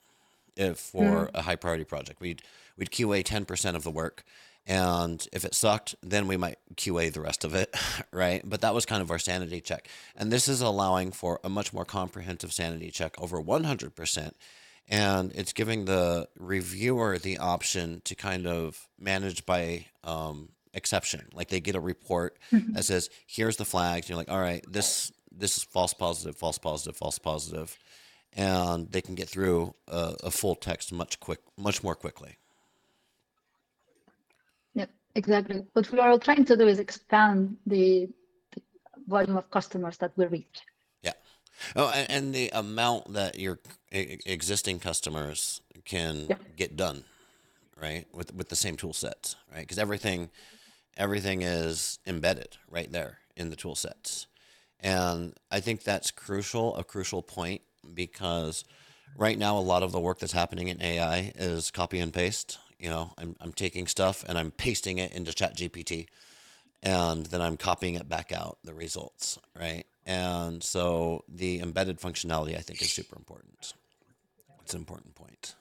[0.56, 1.30] if for mm.
[1.34, 2.20] a high priority project.
[2.20, 2.42] We'd
[2.78, 4.24] we'd QA 10% of the work.
[4.66, 7.74] And if it sucked, then we might QA the rest of it,
[8.10, 8.42] right?
[8.44, 9.88] But that was kind of our sanity check.
[10.16, 14.32] And this is allowing for a much more comprehensive sanity check over 100%.
[14.88, 21.28] And it's giving the reviewer the option to kind of manage by um, exception.
[21.32, 22.74] Like they get a report mm-hmm.
[22.74, 26.58] that says, "Here's the flags." you're like, "All right, this this is false positive, false
[26.58, 27.76] positive, false positive,"
[28.32, 32.36] and they can get through a, a full text much quick, much more quickly.
[35.16, 35.64] Exactly.
[35.72, 38.06] What we are all trying to do is expand the,
[38.54, 38.60] the
[39.08, 40.60] volume of customers that we reach.
[41.02, 41.14] Yeah.
[41.74, 43.58] Oh, and, and the amount that your
[43.90, 46.40] existing customers can yep.
[46.54, 47.04] get done,
[47.80, 48.04] right?
[48.12, 49.60] With with the same tool sets, right?
[49.60, 50.28] Because everything
[50.98, 54.26] everything is embedded right there in the tool sets.
[54.80, 57.62] And I think that's crucial, a crucial point,
[57.94, 58.64] because
[59.16, 62.58] right now a lot of the work that's happening in AI is copy and paste.
[62.78, 66.06] You know, I'm, I'm taking stuff and I'm pasting it into ChatGPT
[66.82, 69.84] and then I'm copying it back out, the results, right?
[70.04, 73.72] And so the embedded functionality I think is super important.
[74.62, 75.54] It's an important point.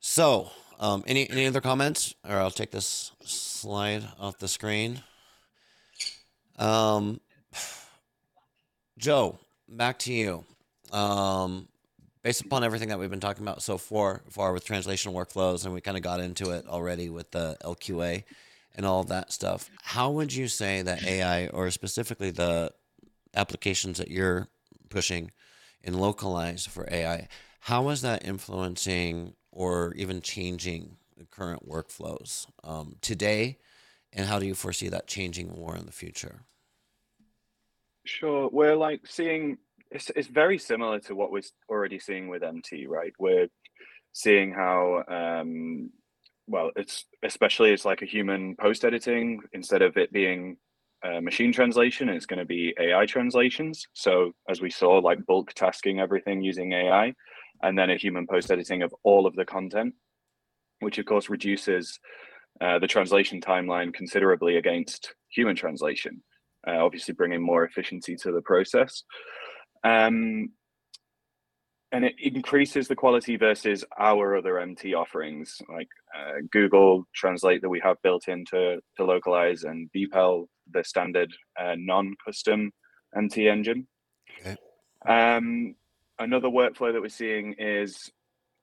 [0.00, 2.14] So um, any any other comments?
[2.28, 5.02] Or I'll take this slide off the screen.
[6.58, 7.20] Um,
[8.98, 10.44] Joe, back to you.
[10.92, 11.68] Um,
[12.22, 15.74] based upon everything that we've been talking about so far, far with translation workflows, and
[15.74, 18.24] we kind of got into it already with the LQA
[18.74, 19.70] and all that stuff.
[19.82, 22.72] How would you say that AI, or specifically the
[23.34, 24.48] applications that you're
[24.88, 25.30] pushing
[25.82, 27.28] in Lokalise for AI,
[27.60, 33.58] how is that influencing or even changing the current workflows um, today?
[34.12, 36.40] And how do you foresee that changing more in the future?
[38.04, 38.48] Sure.
[38.50, 39.58] We're like seeing
[39.90, 43.12] it's, it's very similar to what we're already seeing with MT, right?
[43.18, 43.48] We're
[44.12, 45.90] seeing how, um,
[46.46, 50.56] well, it's especially it's like a human post editing instead of it being
[51.04, 53.86] uh, machine translation, it's going to be AI translations.
[53.92, 57.14] So as we saw, like bulk tasking everything using AI,
[57.62, 59.94] and then a human post editing of all of the content,
[60.80, 61.98] which of course reduces
[62.60, 66.22] uh, the translation timeline considerably against human translation,
[66.66, 69.04] uh, obviously bringing more efficiency to the process.
[69.84, 70.50] Um,
[71.90, 77.68] and it increases the quality versus our other MT offerings like uh, Google Translate that
[77.68, 82.72] we have built into to Lokalise and DeepL, the standard uh, non-custom
[83.16, 83.86] MT engine.
[84.40, 84.56] Okay.
[85.06, 85.76] Um,
[86.18, 88.10] another workflow that we're seeing is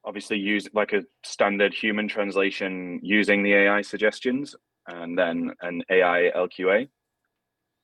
[0.03, 4.55] obviously use like a standard human translation using the AI suggestions
[4.87, 6.87] and then an AI LQA.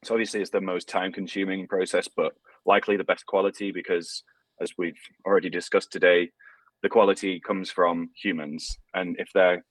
[0.04, 2.34] So obviously it's the most time consuming process, but
[2.66, 4.24] likely the best quality because
[4.62, 6.30] as we've already discussed today,
[6.84, 8.78] the quality comes from humans.
[8.94, 9.64] And if they're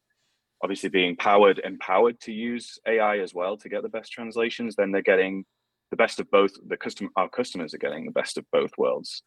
[0.62, 4.93] obviously being powered, empowered to use AI as well to get the best translations, then
[4.93, 5.45] they're getting
[5.90, 9.23] the best of both the custom our customers are getting the best of both worlds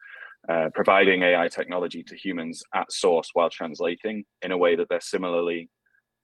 [0.50, 5.02] uh, providing AI technology to humans at source while translating in a way that they're
[5.02, 5.70] similarly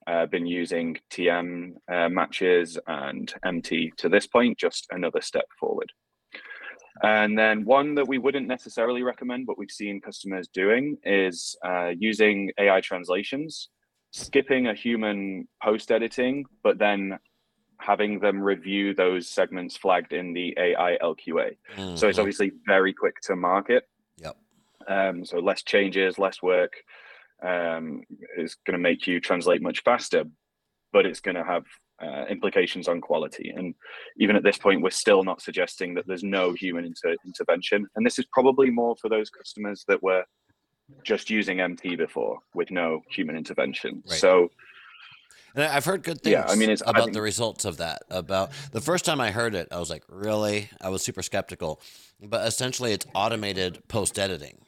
[0.09, 5.91] uh, been using TM uh, matches and MT to this point, just another step forward.
[7.03, 11.91] And then one that we wouldn't necessarily recommend, but we've seen customers doing is uh,
[11.97, 13.69] using AI translations,
[14.11, 17.17] skipping a human post editing, but then
[17.79, 21.55] having them review those segments flagged in the AI LQA.
[21.77, 21.95] Mm-hmm.
[21.95, 22.19] So it's mm-hmm.
[22.19, 23.83] obviously very quick to market
[24.89, 26.73] um, so less changes, less work
[27.43, 28.03] um,
[28.37, 30.23] is going to make you translate much faster,
[30.91, 31.63] but it's going to have
[32.01, 33.53] uh, implications on quality.
[33.55, 33.75] And
[34.17, 37.85] even at this point, we're still not suggesting that there's no human inter- intervention.
[37.95, 40.23] And this is probably more for those customers that were
[41.03, 44.03] just using MT before with no human intervention.
[44.09, 44.19] Right.
[44.19, 44.49] So.
[45.55, 48.03] And I've heard good things yeah, I mean, about think, the results of that.
[48.09, 50.69] About the first time I heard it, I was like, really?
[50.79, 51.81] I was super skeptical.
[52.21, 54.59] But essentially, it's automated post editing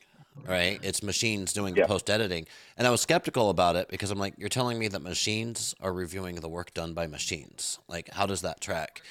[0.48, 0.80] right?
[0.84, 1.84] It's machines doing Yeah.
[1.84, 2.48] the post editing.
[2.78, 5.94] And I was skeptical about it because I'm like, you're telling me that machines are
[5.94, 7.80] reviewing the work done by machines.
[7.88, 9.02] Like, how does that track?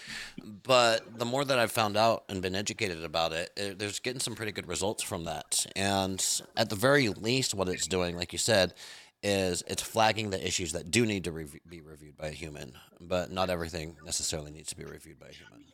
[0.42, 4.20] But the more that I've found out and been educated about it, it there's getting
[4.20, 5.66] some pretty good results from that.
[5.76, 6.24] And
[6.56, 8.74] at the very least, what it's doing, like you said,
[9.22, 12.72] is it's flagging the issues that do need to rev- be reviewed by a human,
[13.00, 15.64] but not everything necessarily needs to be reviewed by a human.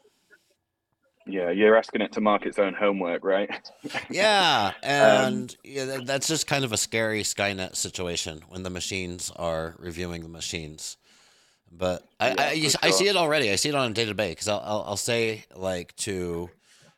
[1.26, 3.50] Yeah, you're asking it to mark its own homework, right?
[4.08, 9.32] Yeah, um, and yeah, that's just kind of a scary Skynet situation when the machines
[9.36, 10.96] are reviewing the machines.
[11.70, 13.50] But I, Yeah, I, you for s- I see it already.
[13.50, 16.50] I see it on a day to day because I'll, I'll I'll say like to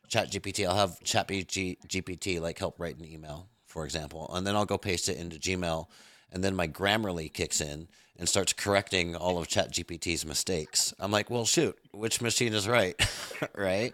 [0.09, 4.77] ChatGPT, I'll have ChatGPT like help write an email, for example, and then I'll go
[4.77, 5.87] paste it into Gmail,
[6.31, 7.87] and then my Grammarly kicks in
[8.19, 10.93] and starts correcting all of ChatGPT's mistakes.
[10.99, 12.95] I'm like, well, shoot, which machine is right,
[13.55, 13.93] right?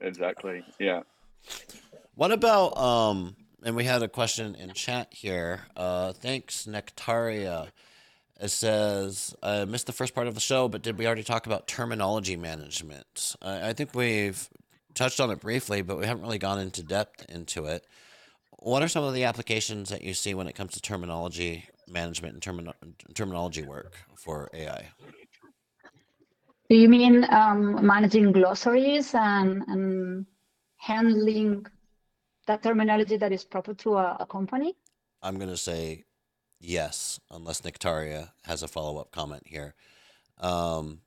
[0.00, 0.64] exactly.
[0.78, 1.02] Yeah.
[2.14, 5.62] What about um and we had a question in chat here.
[5.76, 7.68] Uh thanks Nectaria.
[8.40, 11.46] It says I missed the first part of the show, but did we already talk
[11.46, 13.34] about terminology management?
[13.42, 14.48] I I think we've
[14.94, 17.84] touched on it briefly, but we haven't really gone into depth into it.
[18.58, 22.34] What are some of the applications that you see when it comes to terminology management
[22.34, 24.88] and termino- terminology work for AI?
[26.68, 30.26] Do you mean um, managing glossaries and, and
[30.78, 31.66] handling
[32.46, 34.74] that terminology that is proper to a, a company?
[35.22, 36.04] I'm going to say
[36.60, 39.74] yes, unless Nectaria has a follow up comment here.
[40.38, 41.00] Um,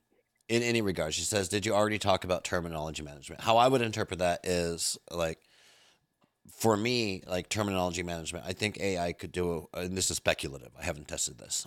[0.48, 3.42] in any regard, she says, Did you already talk about terminology management?
[3.42, 5.38] How I would interpret that is like,
[6.52, 10.84] for me, like terminology management, I think AI could do, and this is speculative, I
[10.84, 11.66] haven't tested this.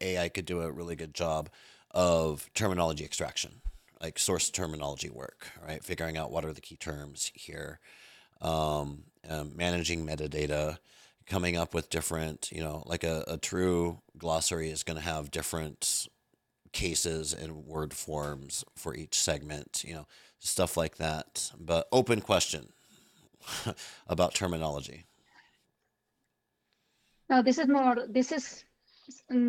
[0.00, 1.50] AI could do a really good job
[1.92, 3.60] of terminology extraction,
[4.00, 5.82] like source terminology work, right?
[5.82, 7.80] Figuring out what are the key terms here,
[8.40, 10.78] um, um, managing metadata,
[11.26, 15.30] coming up with different, you know, like a, a true glossary is going to have
[15.30, 16.08] different
[16.72, 20.06] cases and word forms for each segment, you know,
[20.38, 21.50] stuff like that.
[21.58, 22.72] But open question
[24.06, 25.04] about terminology.
[27.30, 28.64] No, this is more, this is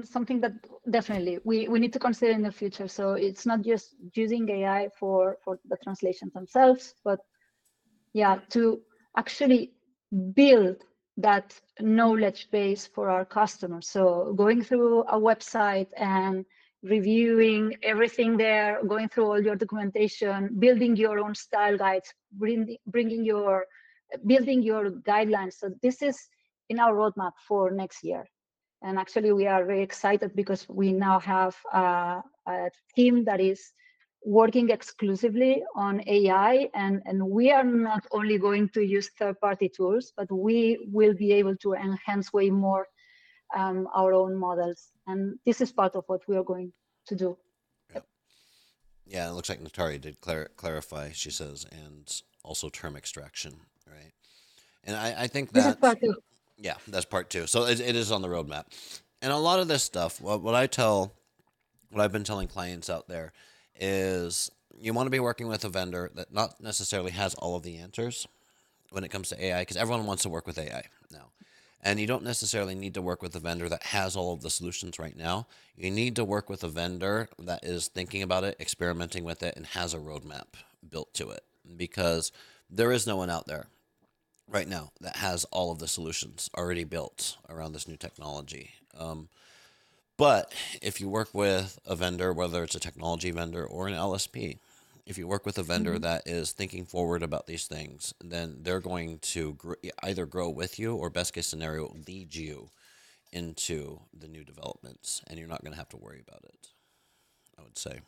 [0.04, 0.54] something that
[0.89, 2.88] definitely we, we need to consider in the future.
[2.88, 7.20] So it's not just using AI for, for the translations themselves, but
[8.14, 8.82] yeah, to
[9.18, 9.72] actually
[10.34, 10.78] build
[11.18, 13.88] that knowledge base for our customers.
[13.88, 16.45] So going through a website and
[16.82, 23.26] reviewing everything there, going through all your documentation, building your own style guides, bringing, bringing
[23.26, 23.66] your,
[24.26, 25.53] building your guidelines.
[25.53, 26.18] So this is
[26.70, 28.26] in our roadmap for next year.
[28.82, 33.74] And actually, we are very excited because we now have uh, a team that is
[34.24, 40.14] working exclusively on AI, and, and we are not only going to use third-party tools,
[40.16, 42.88] but we will be able to enhance way more
[43.57, 44.91] um, our own models.
[45.07, 46.72] And this is part of what we are going
[47.07, 47.38] to do.
[49.05, 54.11] Yeah, it looks like Nataria did clar- clarify, she says, and also term extraction, right?
[54.85, 56.15] And I, I think that part two.
[56.57, 57.47] Yeah, that's part two.
[57.47, 58.65] So it, it is on the roadmap.
[59.21, 61.13] And a lot of this stuff, what, what I tell,
[61.91, 63.31] what I've been telling clients out there
[63.79, 67.63] is you want to be working with a vendor that not necessarily has all of
[67.63, 68.27] the answers
[68.91, 71.29] when it comes to AI, because everyone wants to work with AI now.
[71.81, 74.49] And you don't necessarily need to work with a vendor that has all of the
[74.49, 75.47] solutions right now.
[75.77, 79.55] You need to work with a vendor that is thinking about it, experimenting with it,
[79.55, 80.47] and has a roadmap
[80.89, 81.43] built to it.
[81.77, 82.31] Because
[82.69, 83.67] there is no one out there
[84.50, 88.72] right now that has all of the solutions already built around this new technology.
[88.97, 89.30] Um,
[90.18, 94.58] but if you work with a vendor, whether it's a technology vendor or an LSP,
[95.06, 98.82] if you work with a vendor that is thinking forward about these things, then they're
[98.82, 99.74] going to gr-
[100.04, 102.70] either grow with you or, best case scenario, lead you
[103.32, 106.68] into the new developments, and you're not going to have to worry about it.
[107.58, 108.02] I would say.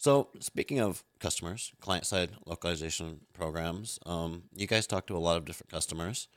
[0.00, 5.36] So, speaking of customers, client side localization programs, um, you guys talk to a lot
[5.36, 6.28] of different customers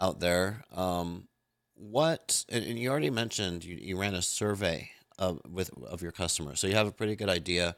[0.00, 0.64] out there.
[0.74, 1.28] Um,
[1.76, 4.90] what, and, you already mentioned you, you ran a survey
[5.20, 7.76] of, with, of your customers, so you have a pretty good idea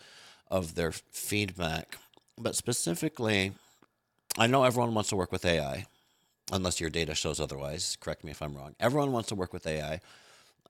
[0.50, 1.98] of their feedback.
[2.38, 3.52] But specifically,
[4.38, 5.84] I know everyone wants to work with AI,
[6.52, 7.98] unless your data shows otherwise.
[8.00, 8.76] Correct me if I'm wrong.
[8.80, 10.00] Everyone wants to work with AI,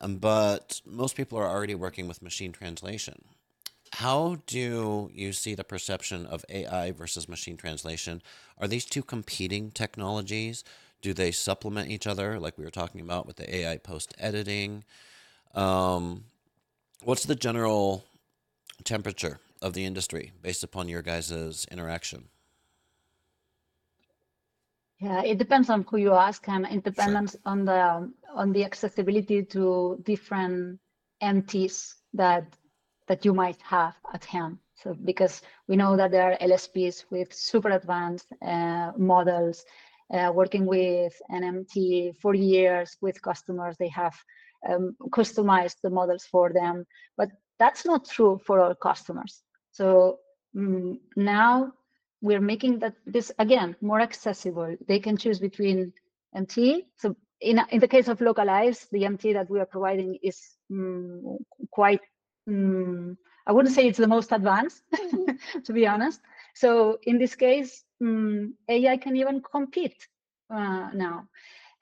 [0.01, 3.23] um, but most people are already working with machine translation.
[3.95, 8.23] How do you see the perception of AI versus machine translation?
[8.59, 10.65] Are these two competing technologies?
[11.01, 14.85] Do they supplement each other, like we were talking about with the AI post editing?
[15.55, 16.25] Um,
[17.03, 18.05] what's the general
[18.85, 22.29] temperature of the industry based upon your guys' interaction?
[25.01, 27.41] Yeah, it depends on who you ask, and it depends sure.
[27.47, 30.81] on the on the accessibility to different
[31.23, 32.53] MTs that
[33.09, 34.59] that you might have at hand.
[34.75, 39.65] So because we know that there are LSPs with super advanced uh, models,
[40.13, 44.17] uh, working with NMT for years with customers, they have
[44.69, 46.87] um, customized the models for them,
[47.17, 49.43] but that's not true for all customers.
[49.73, 50.19] So
[50.57, 51.73] um, now
[52.21, 54.77] we're making that this again more accessible.
[54.87, 55.93] They can choose between
[56.35, 56.87] MT.
[56.97, 60.41] So in, in the case of localized, the MT that we are providing is
[60.71, 61.39] um,
[61.71, 62.01] quite,
[62.49, 64.83] um, I wouldn't say it's the most advanced,
[65.65, 66.21] to be honest.
[66.55, 70.09] So in this case, um, AI can even compete
[70.51, 71.29] uh, now.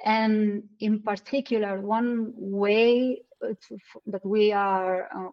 [0.04, 5.30] And in particular, one way to, that we are uh,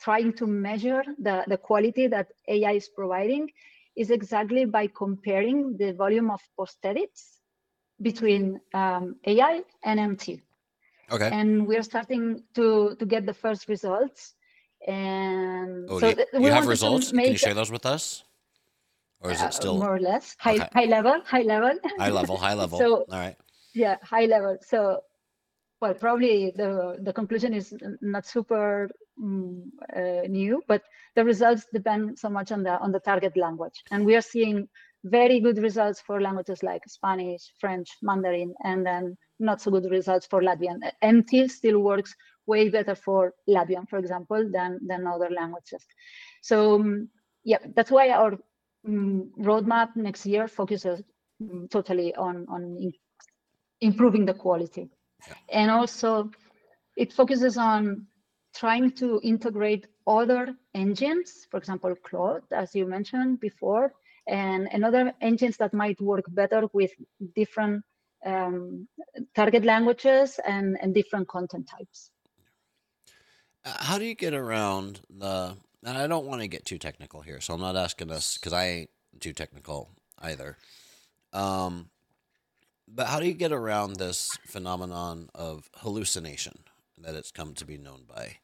[0.00, 3.50] trying to measure the, the quality that AI is providing
[3.96, 7.40] is exactly by comparing the volume of post edits
[8.02, 10.40] between um, AI and MT.
[11.10, 11.28] Okay.
[11.30, 14.34] And we're starting to to get the first results.
[14.86, 17.10] And oh, so you, you have results?
[17.10, 18.24] Can you share those with us?
[19.20, 20.68] Or is uh, it still more or less high okay.
[20.74, 21.20] high level?
[21.24, 21.78] High level.
[21.98, 22.36] high level.
[22.36, 22.78] High level.
[22.84, 23.36] so all right.
[23.74, 24.58] Yeah, high level.
[24.60, 25.00] So,
[25.80, 28.90] well, probably the the conclusion is not super
[29.22, 30.82] um, uh, new, but
[31.16, 34.68] the results depend so much on the on the target language, and we are seeing
[35.04, 40.26] very good results for languages like Spanish, French, Mandarin, and then not so good results
[40.26, 40.78] for Latvian.
[41.02, 42.14] MT still works
[42.46, 45.84] way better for Latvian, for example, than than other languages.
[46.42, 47.08] So um,
[47.44, 48.32] yeah, that's why our
[48.86, 51.02] um, roadmap next year focuses
[51.40, 52.92] um, totally on on in
[53.80, 54.88] improving the quality,
[55.26, 55.34] yeah.
[55.50, 56.30] and also
[56.96, 58.06] it focuses on
[58.54, 63.92] trying to integrate other engines, for example, Claude, as you mentioned before,
[64.28, 66.92] and, and other engines that might work better with
[67.34, 67.82] different
[68.24, 68.88] um,
[69.34, 72.10] target languages and, and different content types.
[73.64, 77.20] Uh, how do you get around the, and I don't want to get too technical
[77.22, 78.90] here, so I'm not asking this because I ain't
[79.20, 79.90] too technical
[80.20, 80.56] either.
[81.32, 81.90] Um,
[82.86, 86.58] but how do you get around this phenomenon of hallucination
[86.98, 88.36] that it's come to be known by?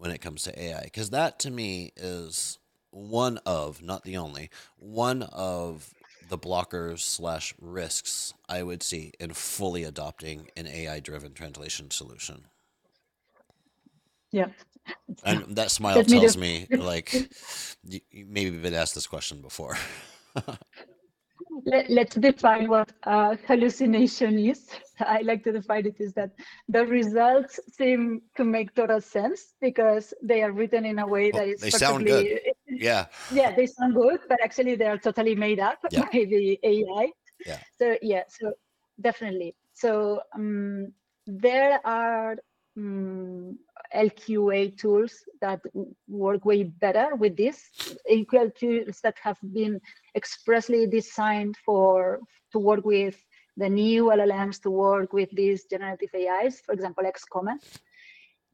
[0.00, 2.58] when it comes to AI because that to me is
[2.90, 4.48] one of not the only
[4.78, 5.92] one of
[6.26, 12.46] the blockers slash risks I would see in fully adopting an AI driven translation solution.
[14.32, 14.46] Yeah.
[15.24, 17.12] And that smile tells me like
[17.84, 19.76] you, maybe you've been asked this question before.
[21.64, 24.68] let, us define what uh, hallucination is.
[25.00, 26.30] I like to define it is that
[26.68, 31.42] the results seem to make total sense because they are written in a way well,
[31.42, 32.40] that is they sound good.
[32.66, 33.06] Yeah.
[33.32, 36.02] Yeah, they sound good, but actually they are totally made up yeah.
[36.02, 37.08] by the AI.
[37.46, 37.58] Yeah.
[37.78, 38.52] So yeah, so
[39.00, 39.54] definitely.
[39.72, 40.92] So um,
[41.26, 42.36] there are
[42.76, 43.58] um,
[43.94, 45.60] LQA tools that
[46.08, 47.70] work way better with this.
[48.10, 49.80] LQA tools that have been
[50.14, 52.20] expressly designed for
[52.52, 53.16] to work with
[53.56, 57.58] the new LLMs to work with these generative AIs, for example, xCOMET.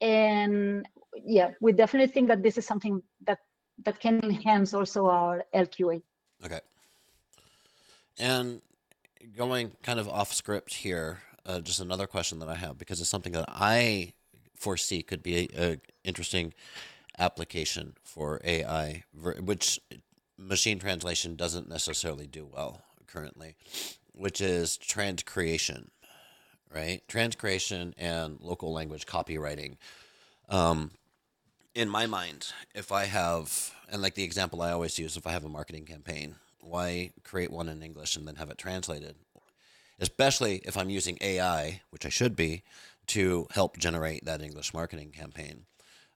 [0.01, 0.87] And
[1.25, 3.39] yeah, we definitely think that this is something that
[3.85, 6.03] that can enhance also our LQA.
[6.45, 6.61] Okay.
[8.19, 8.63] And
[9.37, 13.11] going kind of off script here, uh, just another question that I have because it's
[13.11, 14.13] something that I
[14.57, 16.53] foresee could be an interesting
[17.19, 19.81] application for AI, which
[20.37, 23.55] machine translation doesn't necessarily do well currently,
[24.13, 25.89] which is transcreation,
[26.75, 27.03] right?
[27.09, 29.77] Transcreation and local language copywriting.
[30.49, 30.91] Um,
[31.75, 35.33] in my mind, if I have, and like the example I always use, if I
[35.33, 39.17] have a marketing campaign, why create one in English and then have it translated?
[39.99, 42.63] Especially if I'm using AI, which I should be,
[43.09, 45.67] to help generate that English marketing campaign.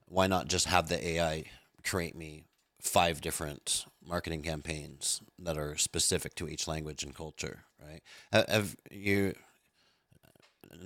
[0.06, 1.44] Why not just have the AI
[1.84, 2.44] create me
[2.80, 8.02] five different marketing campaigns that are specific to each language and culture, right?
[8.48, 9.34] Have you?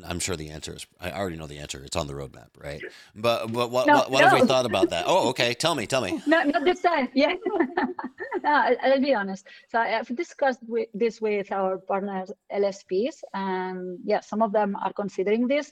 [0.07, 0.87] I'm sure the answer is.
[1.01, 1.82] I already know the answer.
[1.85, 2.80] It's on the roadmap, right?
[3.14, 4.28] But but what no, what, what no.
[4.28, 5.05] have we thought about that?
[5.07, 5.55] Oh, okay.
[5.64, 5.87] Tell me.
[5.87, 6.22] Tell me.
[6.26, 7.09] No, not this time.
[7.14, 7.35] Yeah.
[8.43, 9.47] no, I'll be honest.
[9.68, 14.93] So I've discussed with, this with our partners LSPs, and yeah, some of them are
[14.93, 15.70] considering this.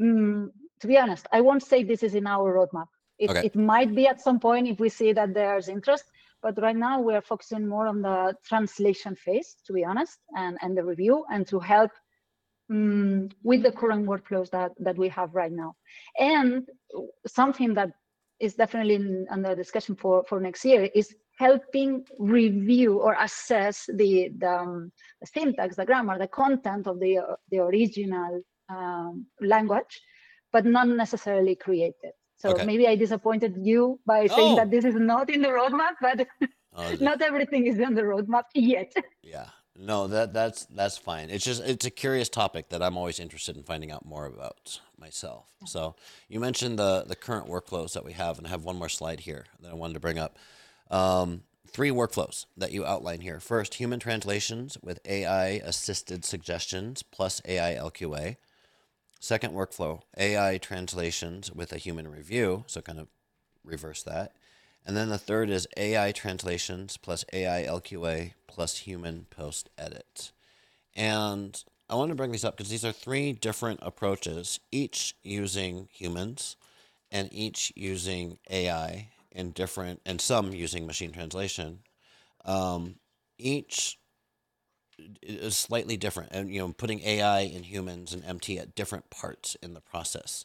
[0.00, 2.86] Mm, to be honest, I won't say this is in our roadmap.
[3.18, 3.46] It, okay.
[3.46, 6.04] it might be at some point if we see that there's interest,
[6.40, 10.56] but right now we are focusing more on the translation phase, to be honest, and,
[10.62, 11.90] and the review, and to help
[12.70, 15.74] um, with the current workflows that, that we have right now.
[16.18, 16.66] And
[17.26, 17.90] something that
[18.38, 24.30] is definitely in, under discussion for, for next year is helping review or assess the,
[24.38, 30.00] the, um, the syntax, the grammar, the content of the, uh, the original um, language,
[30.52, 32.14] but not necessarily create it.
[32.36, 32.64] So okay.
[32.64, 34.56] maybe I disappointed you by saying oh.
[34.56, 36.26] that this is not in the roadmap, but
[36.74, 38.92] oh, not everything is on the roadmap yet.
[39.22, 39.48] Yeah.
[39.82, 41.30] No, that that's that's fine.
[41.30, 44.78] It's just it's a curious topic that I'm always interested in finding out more about
[44.98, 45.46] myself.
[45.64, 45.94] So
[46.28, 49.20] you mentioned the the current workflows that we have, and I have one more slide
[49.20, 50.36] here that I wanted to bring up.
[50.90, 53.40] Um, three workflows that you outline here.
[53.40, 58.36] First, human translations with AI assisted suggestions plus AI LQA.
[59.18, 62.64] Second workflow, AI translations with a human review.
[62.66, 63.08] So kind of
[63.64, 64.32] reverse that.
[64.86, 70.32] And then the third is AI translations plus AI LQA plus human post edit.
[70.94, 75.88] And I want to bring these up because these are three different approaches, each using
[75.92, 76.56] humans
[77.10, 81.80] and each using AI in different, and some using machine translation.
[82.44, 82.96] Um,
[83.38, 83.98] each
[85.22, 89.56] is slightly different, and you know, putting AI and humans and MT at different parts
[89.62, 90.44] in the process.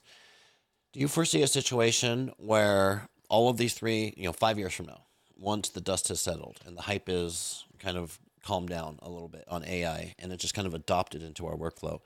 [0.94, 4.88] Do you foresee a situation where all of these three, you know, five years from
[4.88, 5.02] now,
[5.38, 9.28] once the dust has settled and the hype is kind of calmed down a little
[9.28, 12.00] bit on AI and it just kind of adopted into our workflow,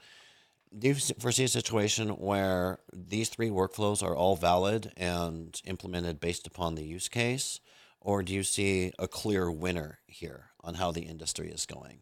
[0.78, 6.46] do you foresee a situation where these three workflows are all valid and implemented based
[6.46, 7.60] upon the use case?
[8.02, 12.00] Or do you see a clear winner here on how the industry is going?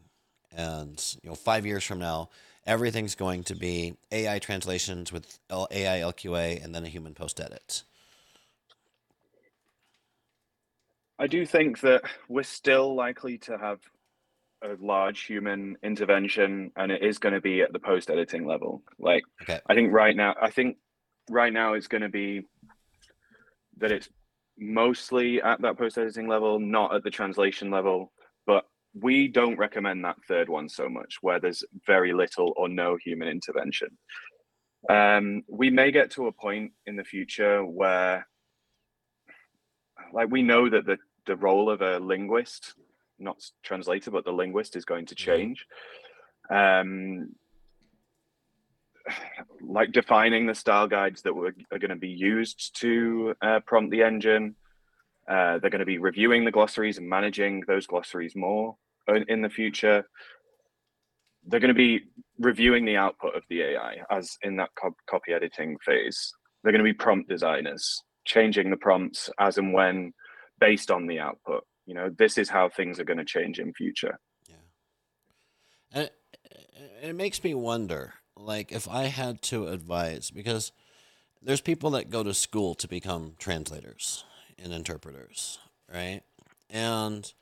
[0.52, 2.28] And you know, five years from now,
[2.66, 7.82] everything's going to be AI translations with AI LQA and then a human post edit.
[11.18, 13.80] I do think that we're still likely to have
[14.62, 18.82] a large human intervention and it is going to be at the post editing level.
[18.98, 19.60] Like okay.
[19.66, 20.76] I think right now I think
[21.30, 22.42] right now it's going to be
[23.78, 24.08] that it's
[24.58, 28.12] mostly at that post editing level, not at the translation level,
[28.46, 28.64] but
[28.94, 33.28] we don't recommend that third one so much where there's very little or no human
[33.28, 33.88] intervention.
[34.88, 38.26] Um, we may get to a point in the future where
[40.12, 40.96] like we know that the
[41.28, 42.74] the role of a linguist,
[43.20, 45.30] not translator, but the linguist is going to mm-hmm.
[45.30, 45.66] change.
[46.50, 47.34] Um,
[49.62, 53.90] like defining the style guides that were, are going to be used to uh, prompt
[53.90, 54.56] the engine.
[55.28, 58.76] Uh, they're going to be reviewing the glossaries and managing those glossaries more
[59.28, 60.04] in the future.
[61.46, 62.04] They're going to be
[62.38, 66.32] reviewing the output of the AI as in that co- copy editing phase.
[66.62, 70.12] They're going to be prompt designers, changing the prompts as and when
[70.60, 71.64] based on the output.
[71.86, 74.18] You know, this is how things are going to change in future.
[74.48, 74.56] Yeah,
[75.92, 76.10] and
[77.02, 80.72] it makes me wonder, like, if I had to advise, because
[81.40, 84.24] there's people that go to school to become translators
[84.58, 85.58] and interpreters,
[85.92, 86.22] right?
[86.68, 87.32] And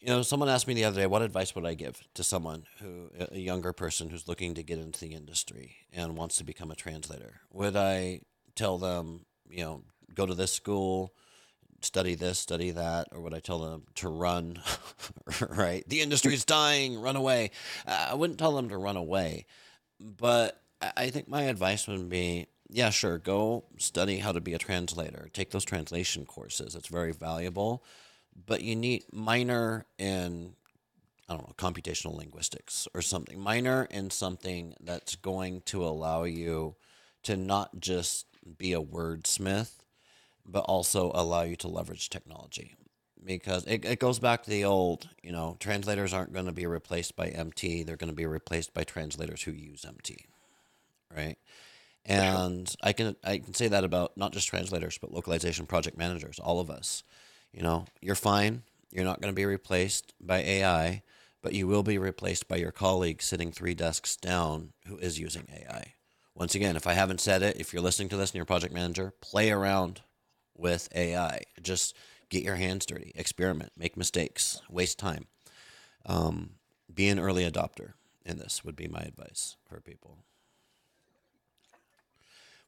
[0.00, 2.66] you know, someone asked me the other day, what advice would I give to someone
[2.80, 6.70] who, a younger person who's looking to get into the industry and wants to become
[6.70, 7.40] a translator?
[7.52, 8.20] Would I
[8.54, 9.82] tell them, you know,
[10.14, 11.12] go to this school,
[11.86, 14.60] study this, study that, or would I tell them to run?
[15.48, 15.88] right?
[15.88, 17.50] The industry's dying, run away.
[17.86, 19.46] Uh, I wouldn't tell them to run away,
[20.00, 20.60] but
[20.96, 25.28] I think my advice would be yeah, sure, go study how to be a translator,
[25.32, 26.74] take those translation courses.
[26.74, 27.84] It's very valuable,
[28.46, 30.54] but you need minor in
[31.28, 36.76] I don't know, computational linguistics or something, minor in something that's going to allow you
[37.24, 38.26] to not just
[38.58, 39.72] be a wordsmith,
[40.46, 42.76] but also allow you to leverage technology
[43.24, 46.66] because it, it goes back to the old, you know, translators aren't going to be
[46.66, 47.82] replaced by MT.
[47.82, 50.26] They're going to be replaced by translators who use MT.
[51.14, 51.36] Right.
[52.04, 56.38] And I can I can say that about not just translators, but localization project managers,
[56.38, 57.02] all of us.
[57.52, 58.62] You know, you're fine.
[58.92, 61.02] You're not going to be replaced by AI,
[61.42, 65.48] but you will be replaced by your colleague sitting three desks down who is using
[65.52, 65.94] AI.
[66.34, 68.46] Once again, if I haven't said it, if you're listening to this and you're a
[68.46, 70.02] project manager, play around
[70.56, 71.42] with AI.
[71.62, 71.96] Just
[72.28, 75.26] get your hands dirty, experiment, make mistakes, waste time.
[76.04, 76.50] Um,
[76.92, 77.92] be an early adopter
[78.24, 80.18] in this would be my advice for people.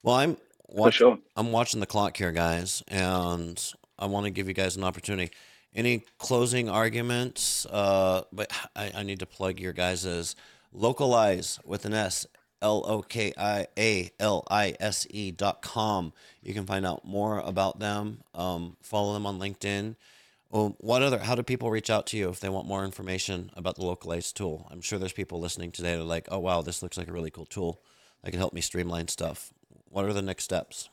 [0.03, 0.37] Well, I'm
[0.69, 1.19] watch- sure.
[1.37, 3.61] I'm watching the clock here, guys, and
[3.99, 5.33] I want to give you guys an opportunity.
[5.75, 7.67] Any closing arguments?
[7.67, 10.35] Uh, but I, I need to plug your guys's
[10.75, 12.27] Lokalise with an S
[12.63, 16.13] L O K I A L I S E dot com.
[16.43, 18.23] You can find out more about them.
[18.35, 19.97] Um, follow them on LinkedIn.
[20.51, 21.19] Well, what other?
[21.19, 24.37] How do people reach out to you if they want more information about the localized
[24.37, 24.67] tool?
[24.71, 27.13] I'm sure there's people listening today that are like, "Oh wow, this looks like a
[27.13, 27.81] really cool tool
[28.23, 29.53] that can help me streamline stuff."
[29.91, 30.89] What are the next steps?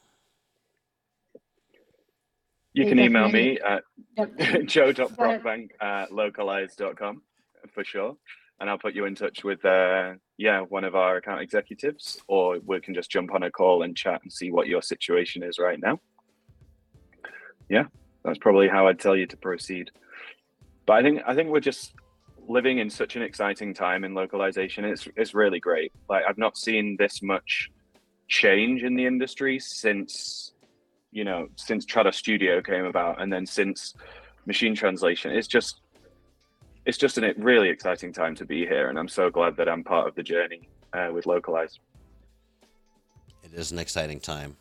[2.74, 3.84] You can email me at
[4.18, 4.36] yep.
[4.66, 7.22] joe.brockbank at lokalise.com
[7.74, 8.18] for sure.
[8.60, 12.58] And I'll put you in touch with, uh, yeah, one of our account executives, or
[12.66, 15.60] we can just jump on a call and chat and see what your situation is
[15.60, 16.00] right now.
[17.70, 17.86] Yeah,
[18.24, 19.92] that's probably how I'd tell you to proceed.
[20.86, 21.94] But I think I think we're just
[22.48, 24.86] living in such an exciting time in localization.
[24.86, 25.92] It's it's really great.
[26.10, 27.72] Like I've not seen this much
[28.28, 30.54] change in the industry since
[31.12, 33.96] you know since Trados Studio came about, and then since
[34.46, 35.32] machine translation.
[35.32, 35.82] It's just
[36.86, 39.84] it's just a really exciting time to be here, and I'm so glad that I'm
[39.84, 41.80] part of the journey uh, with Lokalise.
[43.44, 44.56] It is an exciting time,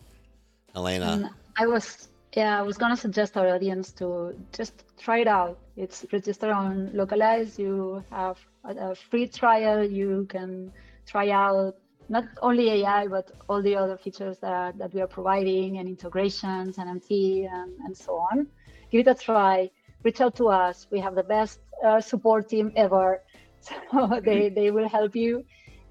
[0.74, 1.30] Helena.
[1.56, 5.58] I was yeah, I was gonna suggest our audience to just try it out.
[5.76, 7.58] It's register on Lokalise.
[7.58, 9.84] You have a, a free trial.
[9.84, 10.72] You can
[11.06, 11.76] try out
[12.08, 16.76] not only AI, but all the other features that, that we are providing and integrations,
[16.76, 18.46] NMT, and, and so on.
[18.90, 19.70] Give it a try.
[20.02, 20.86] Reach out to us.
[20.90, 23.22] We have the best uh, support team ever.
[23.64, 25.42] So they, they will help you.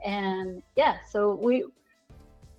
[0.05, 1.63] And yeah, so we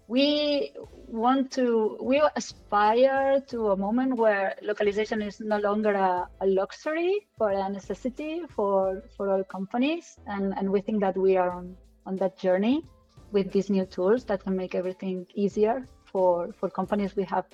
[0.06, 0.72] we
[1.06, 7.26] want to we aspire to a moment where localization is no longer a, a, luxury
[7.38, 11.74] but a necessity for for all companies and and we think that we are on
[12.06, 12.84] on that journey
[13.32, 17.46] with these new tools that can make everything easier for for companies we have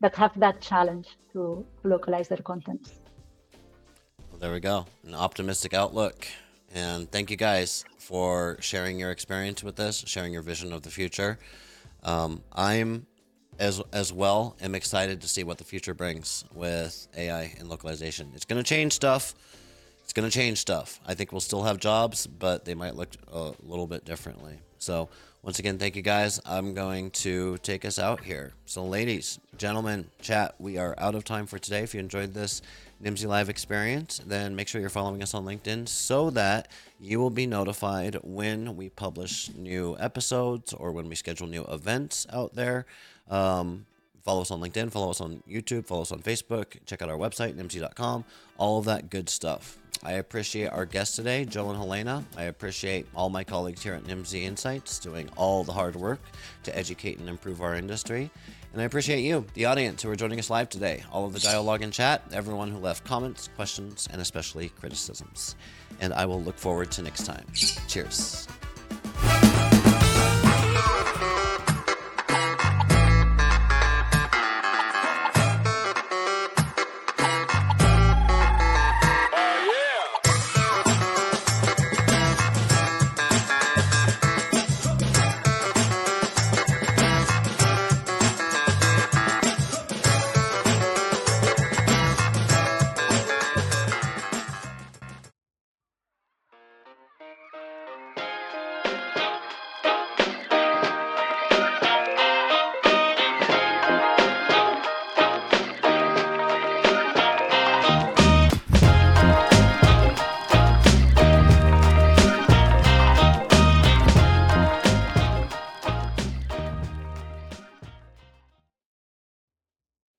[0.00, 3.00] that have that challenge to localize their contents
[4.36, 6.26] well, there we go an optimistic outlook
[6.74, 10.90] and thank you guys for sharing your experience with this sharing your vision of the
[10.90, 11.38] future
[12.02, 13.06] um, I'm
[13.58, 18.32] as as well am excited to see what the future brings with AI and localization.
[18.34, 19.34] It's going to change stuff.
[20.04, 21.00] It's going to change stuff.
[21.06, 24.58] I think we'll still have jobs, but they might look a little bit differently.
[24.78, 25.08] So
[25.42, 26.40] once again, thank you guys.
[26.44, 28.52] I'm going to take us out here.
[28.66, 31.82] So ladies, gentlemen, chat, we are out of time for today.
[31.82, 32.62] If you enjoyed this
[33.02, 36.68] Nimdzi Live experience, then make sure you're following us on LinkedIn so that
[36.98, 42.26] you will be notified when we publish new episodes or when we schedule new events
[42.32, 42.86] out there.
[43.28, 43.84] Um,
[44.24, 47.18] follow us on LinkedIn, follow us on YouTube, follow us on Facebook, check out our
[47.18, 48.24] website, nimdzi.com,
[48.56, 49.78] all of that good stuff.
[50.02, 52.24] I appreciate our guests today, Joe and Helena.
[52.36, 56.20] I appreciate all my colleagues here at Nimdzi Insights doing all the hard work
[56.64, 58.30] to educate and improve our industry.
[58.76, 61.40] And I appreciate you, the audience who are joining us live today, all of the
[61.40, 65.56] dialogue and chat, everyone who left comments, questions, and especially criticisms.
[65.98, 67.46] And I will look forward to next time.
[67.88, 68.46] Cheers.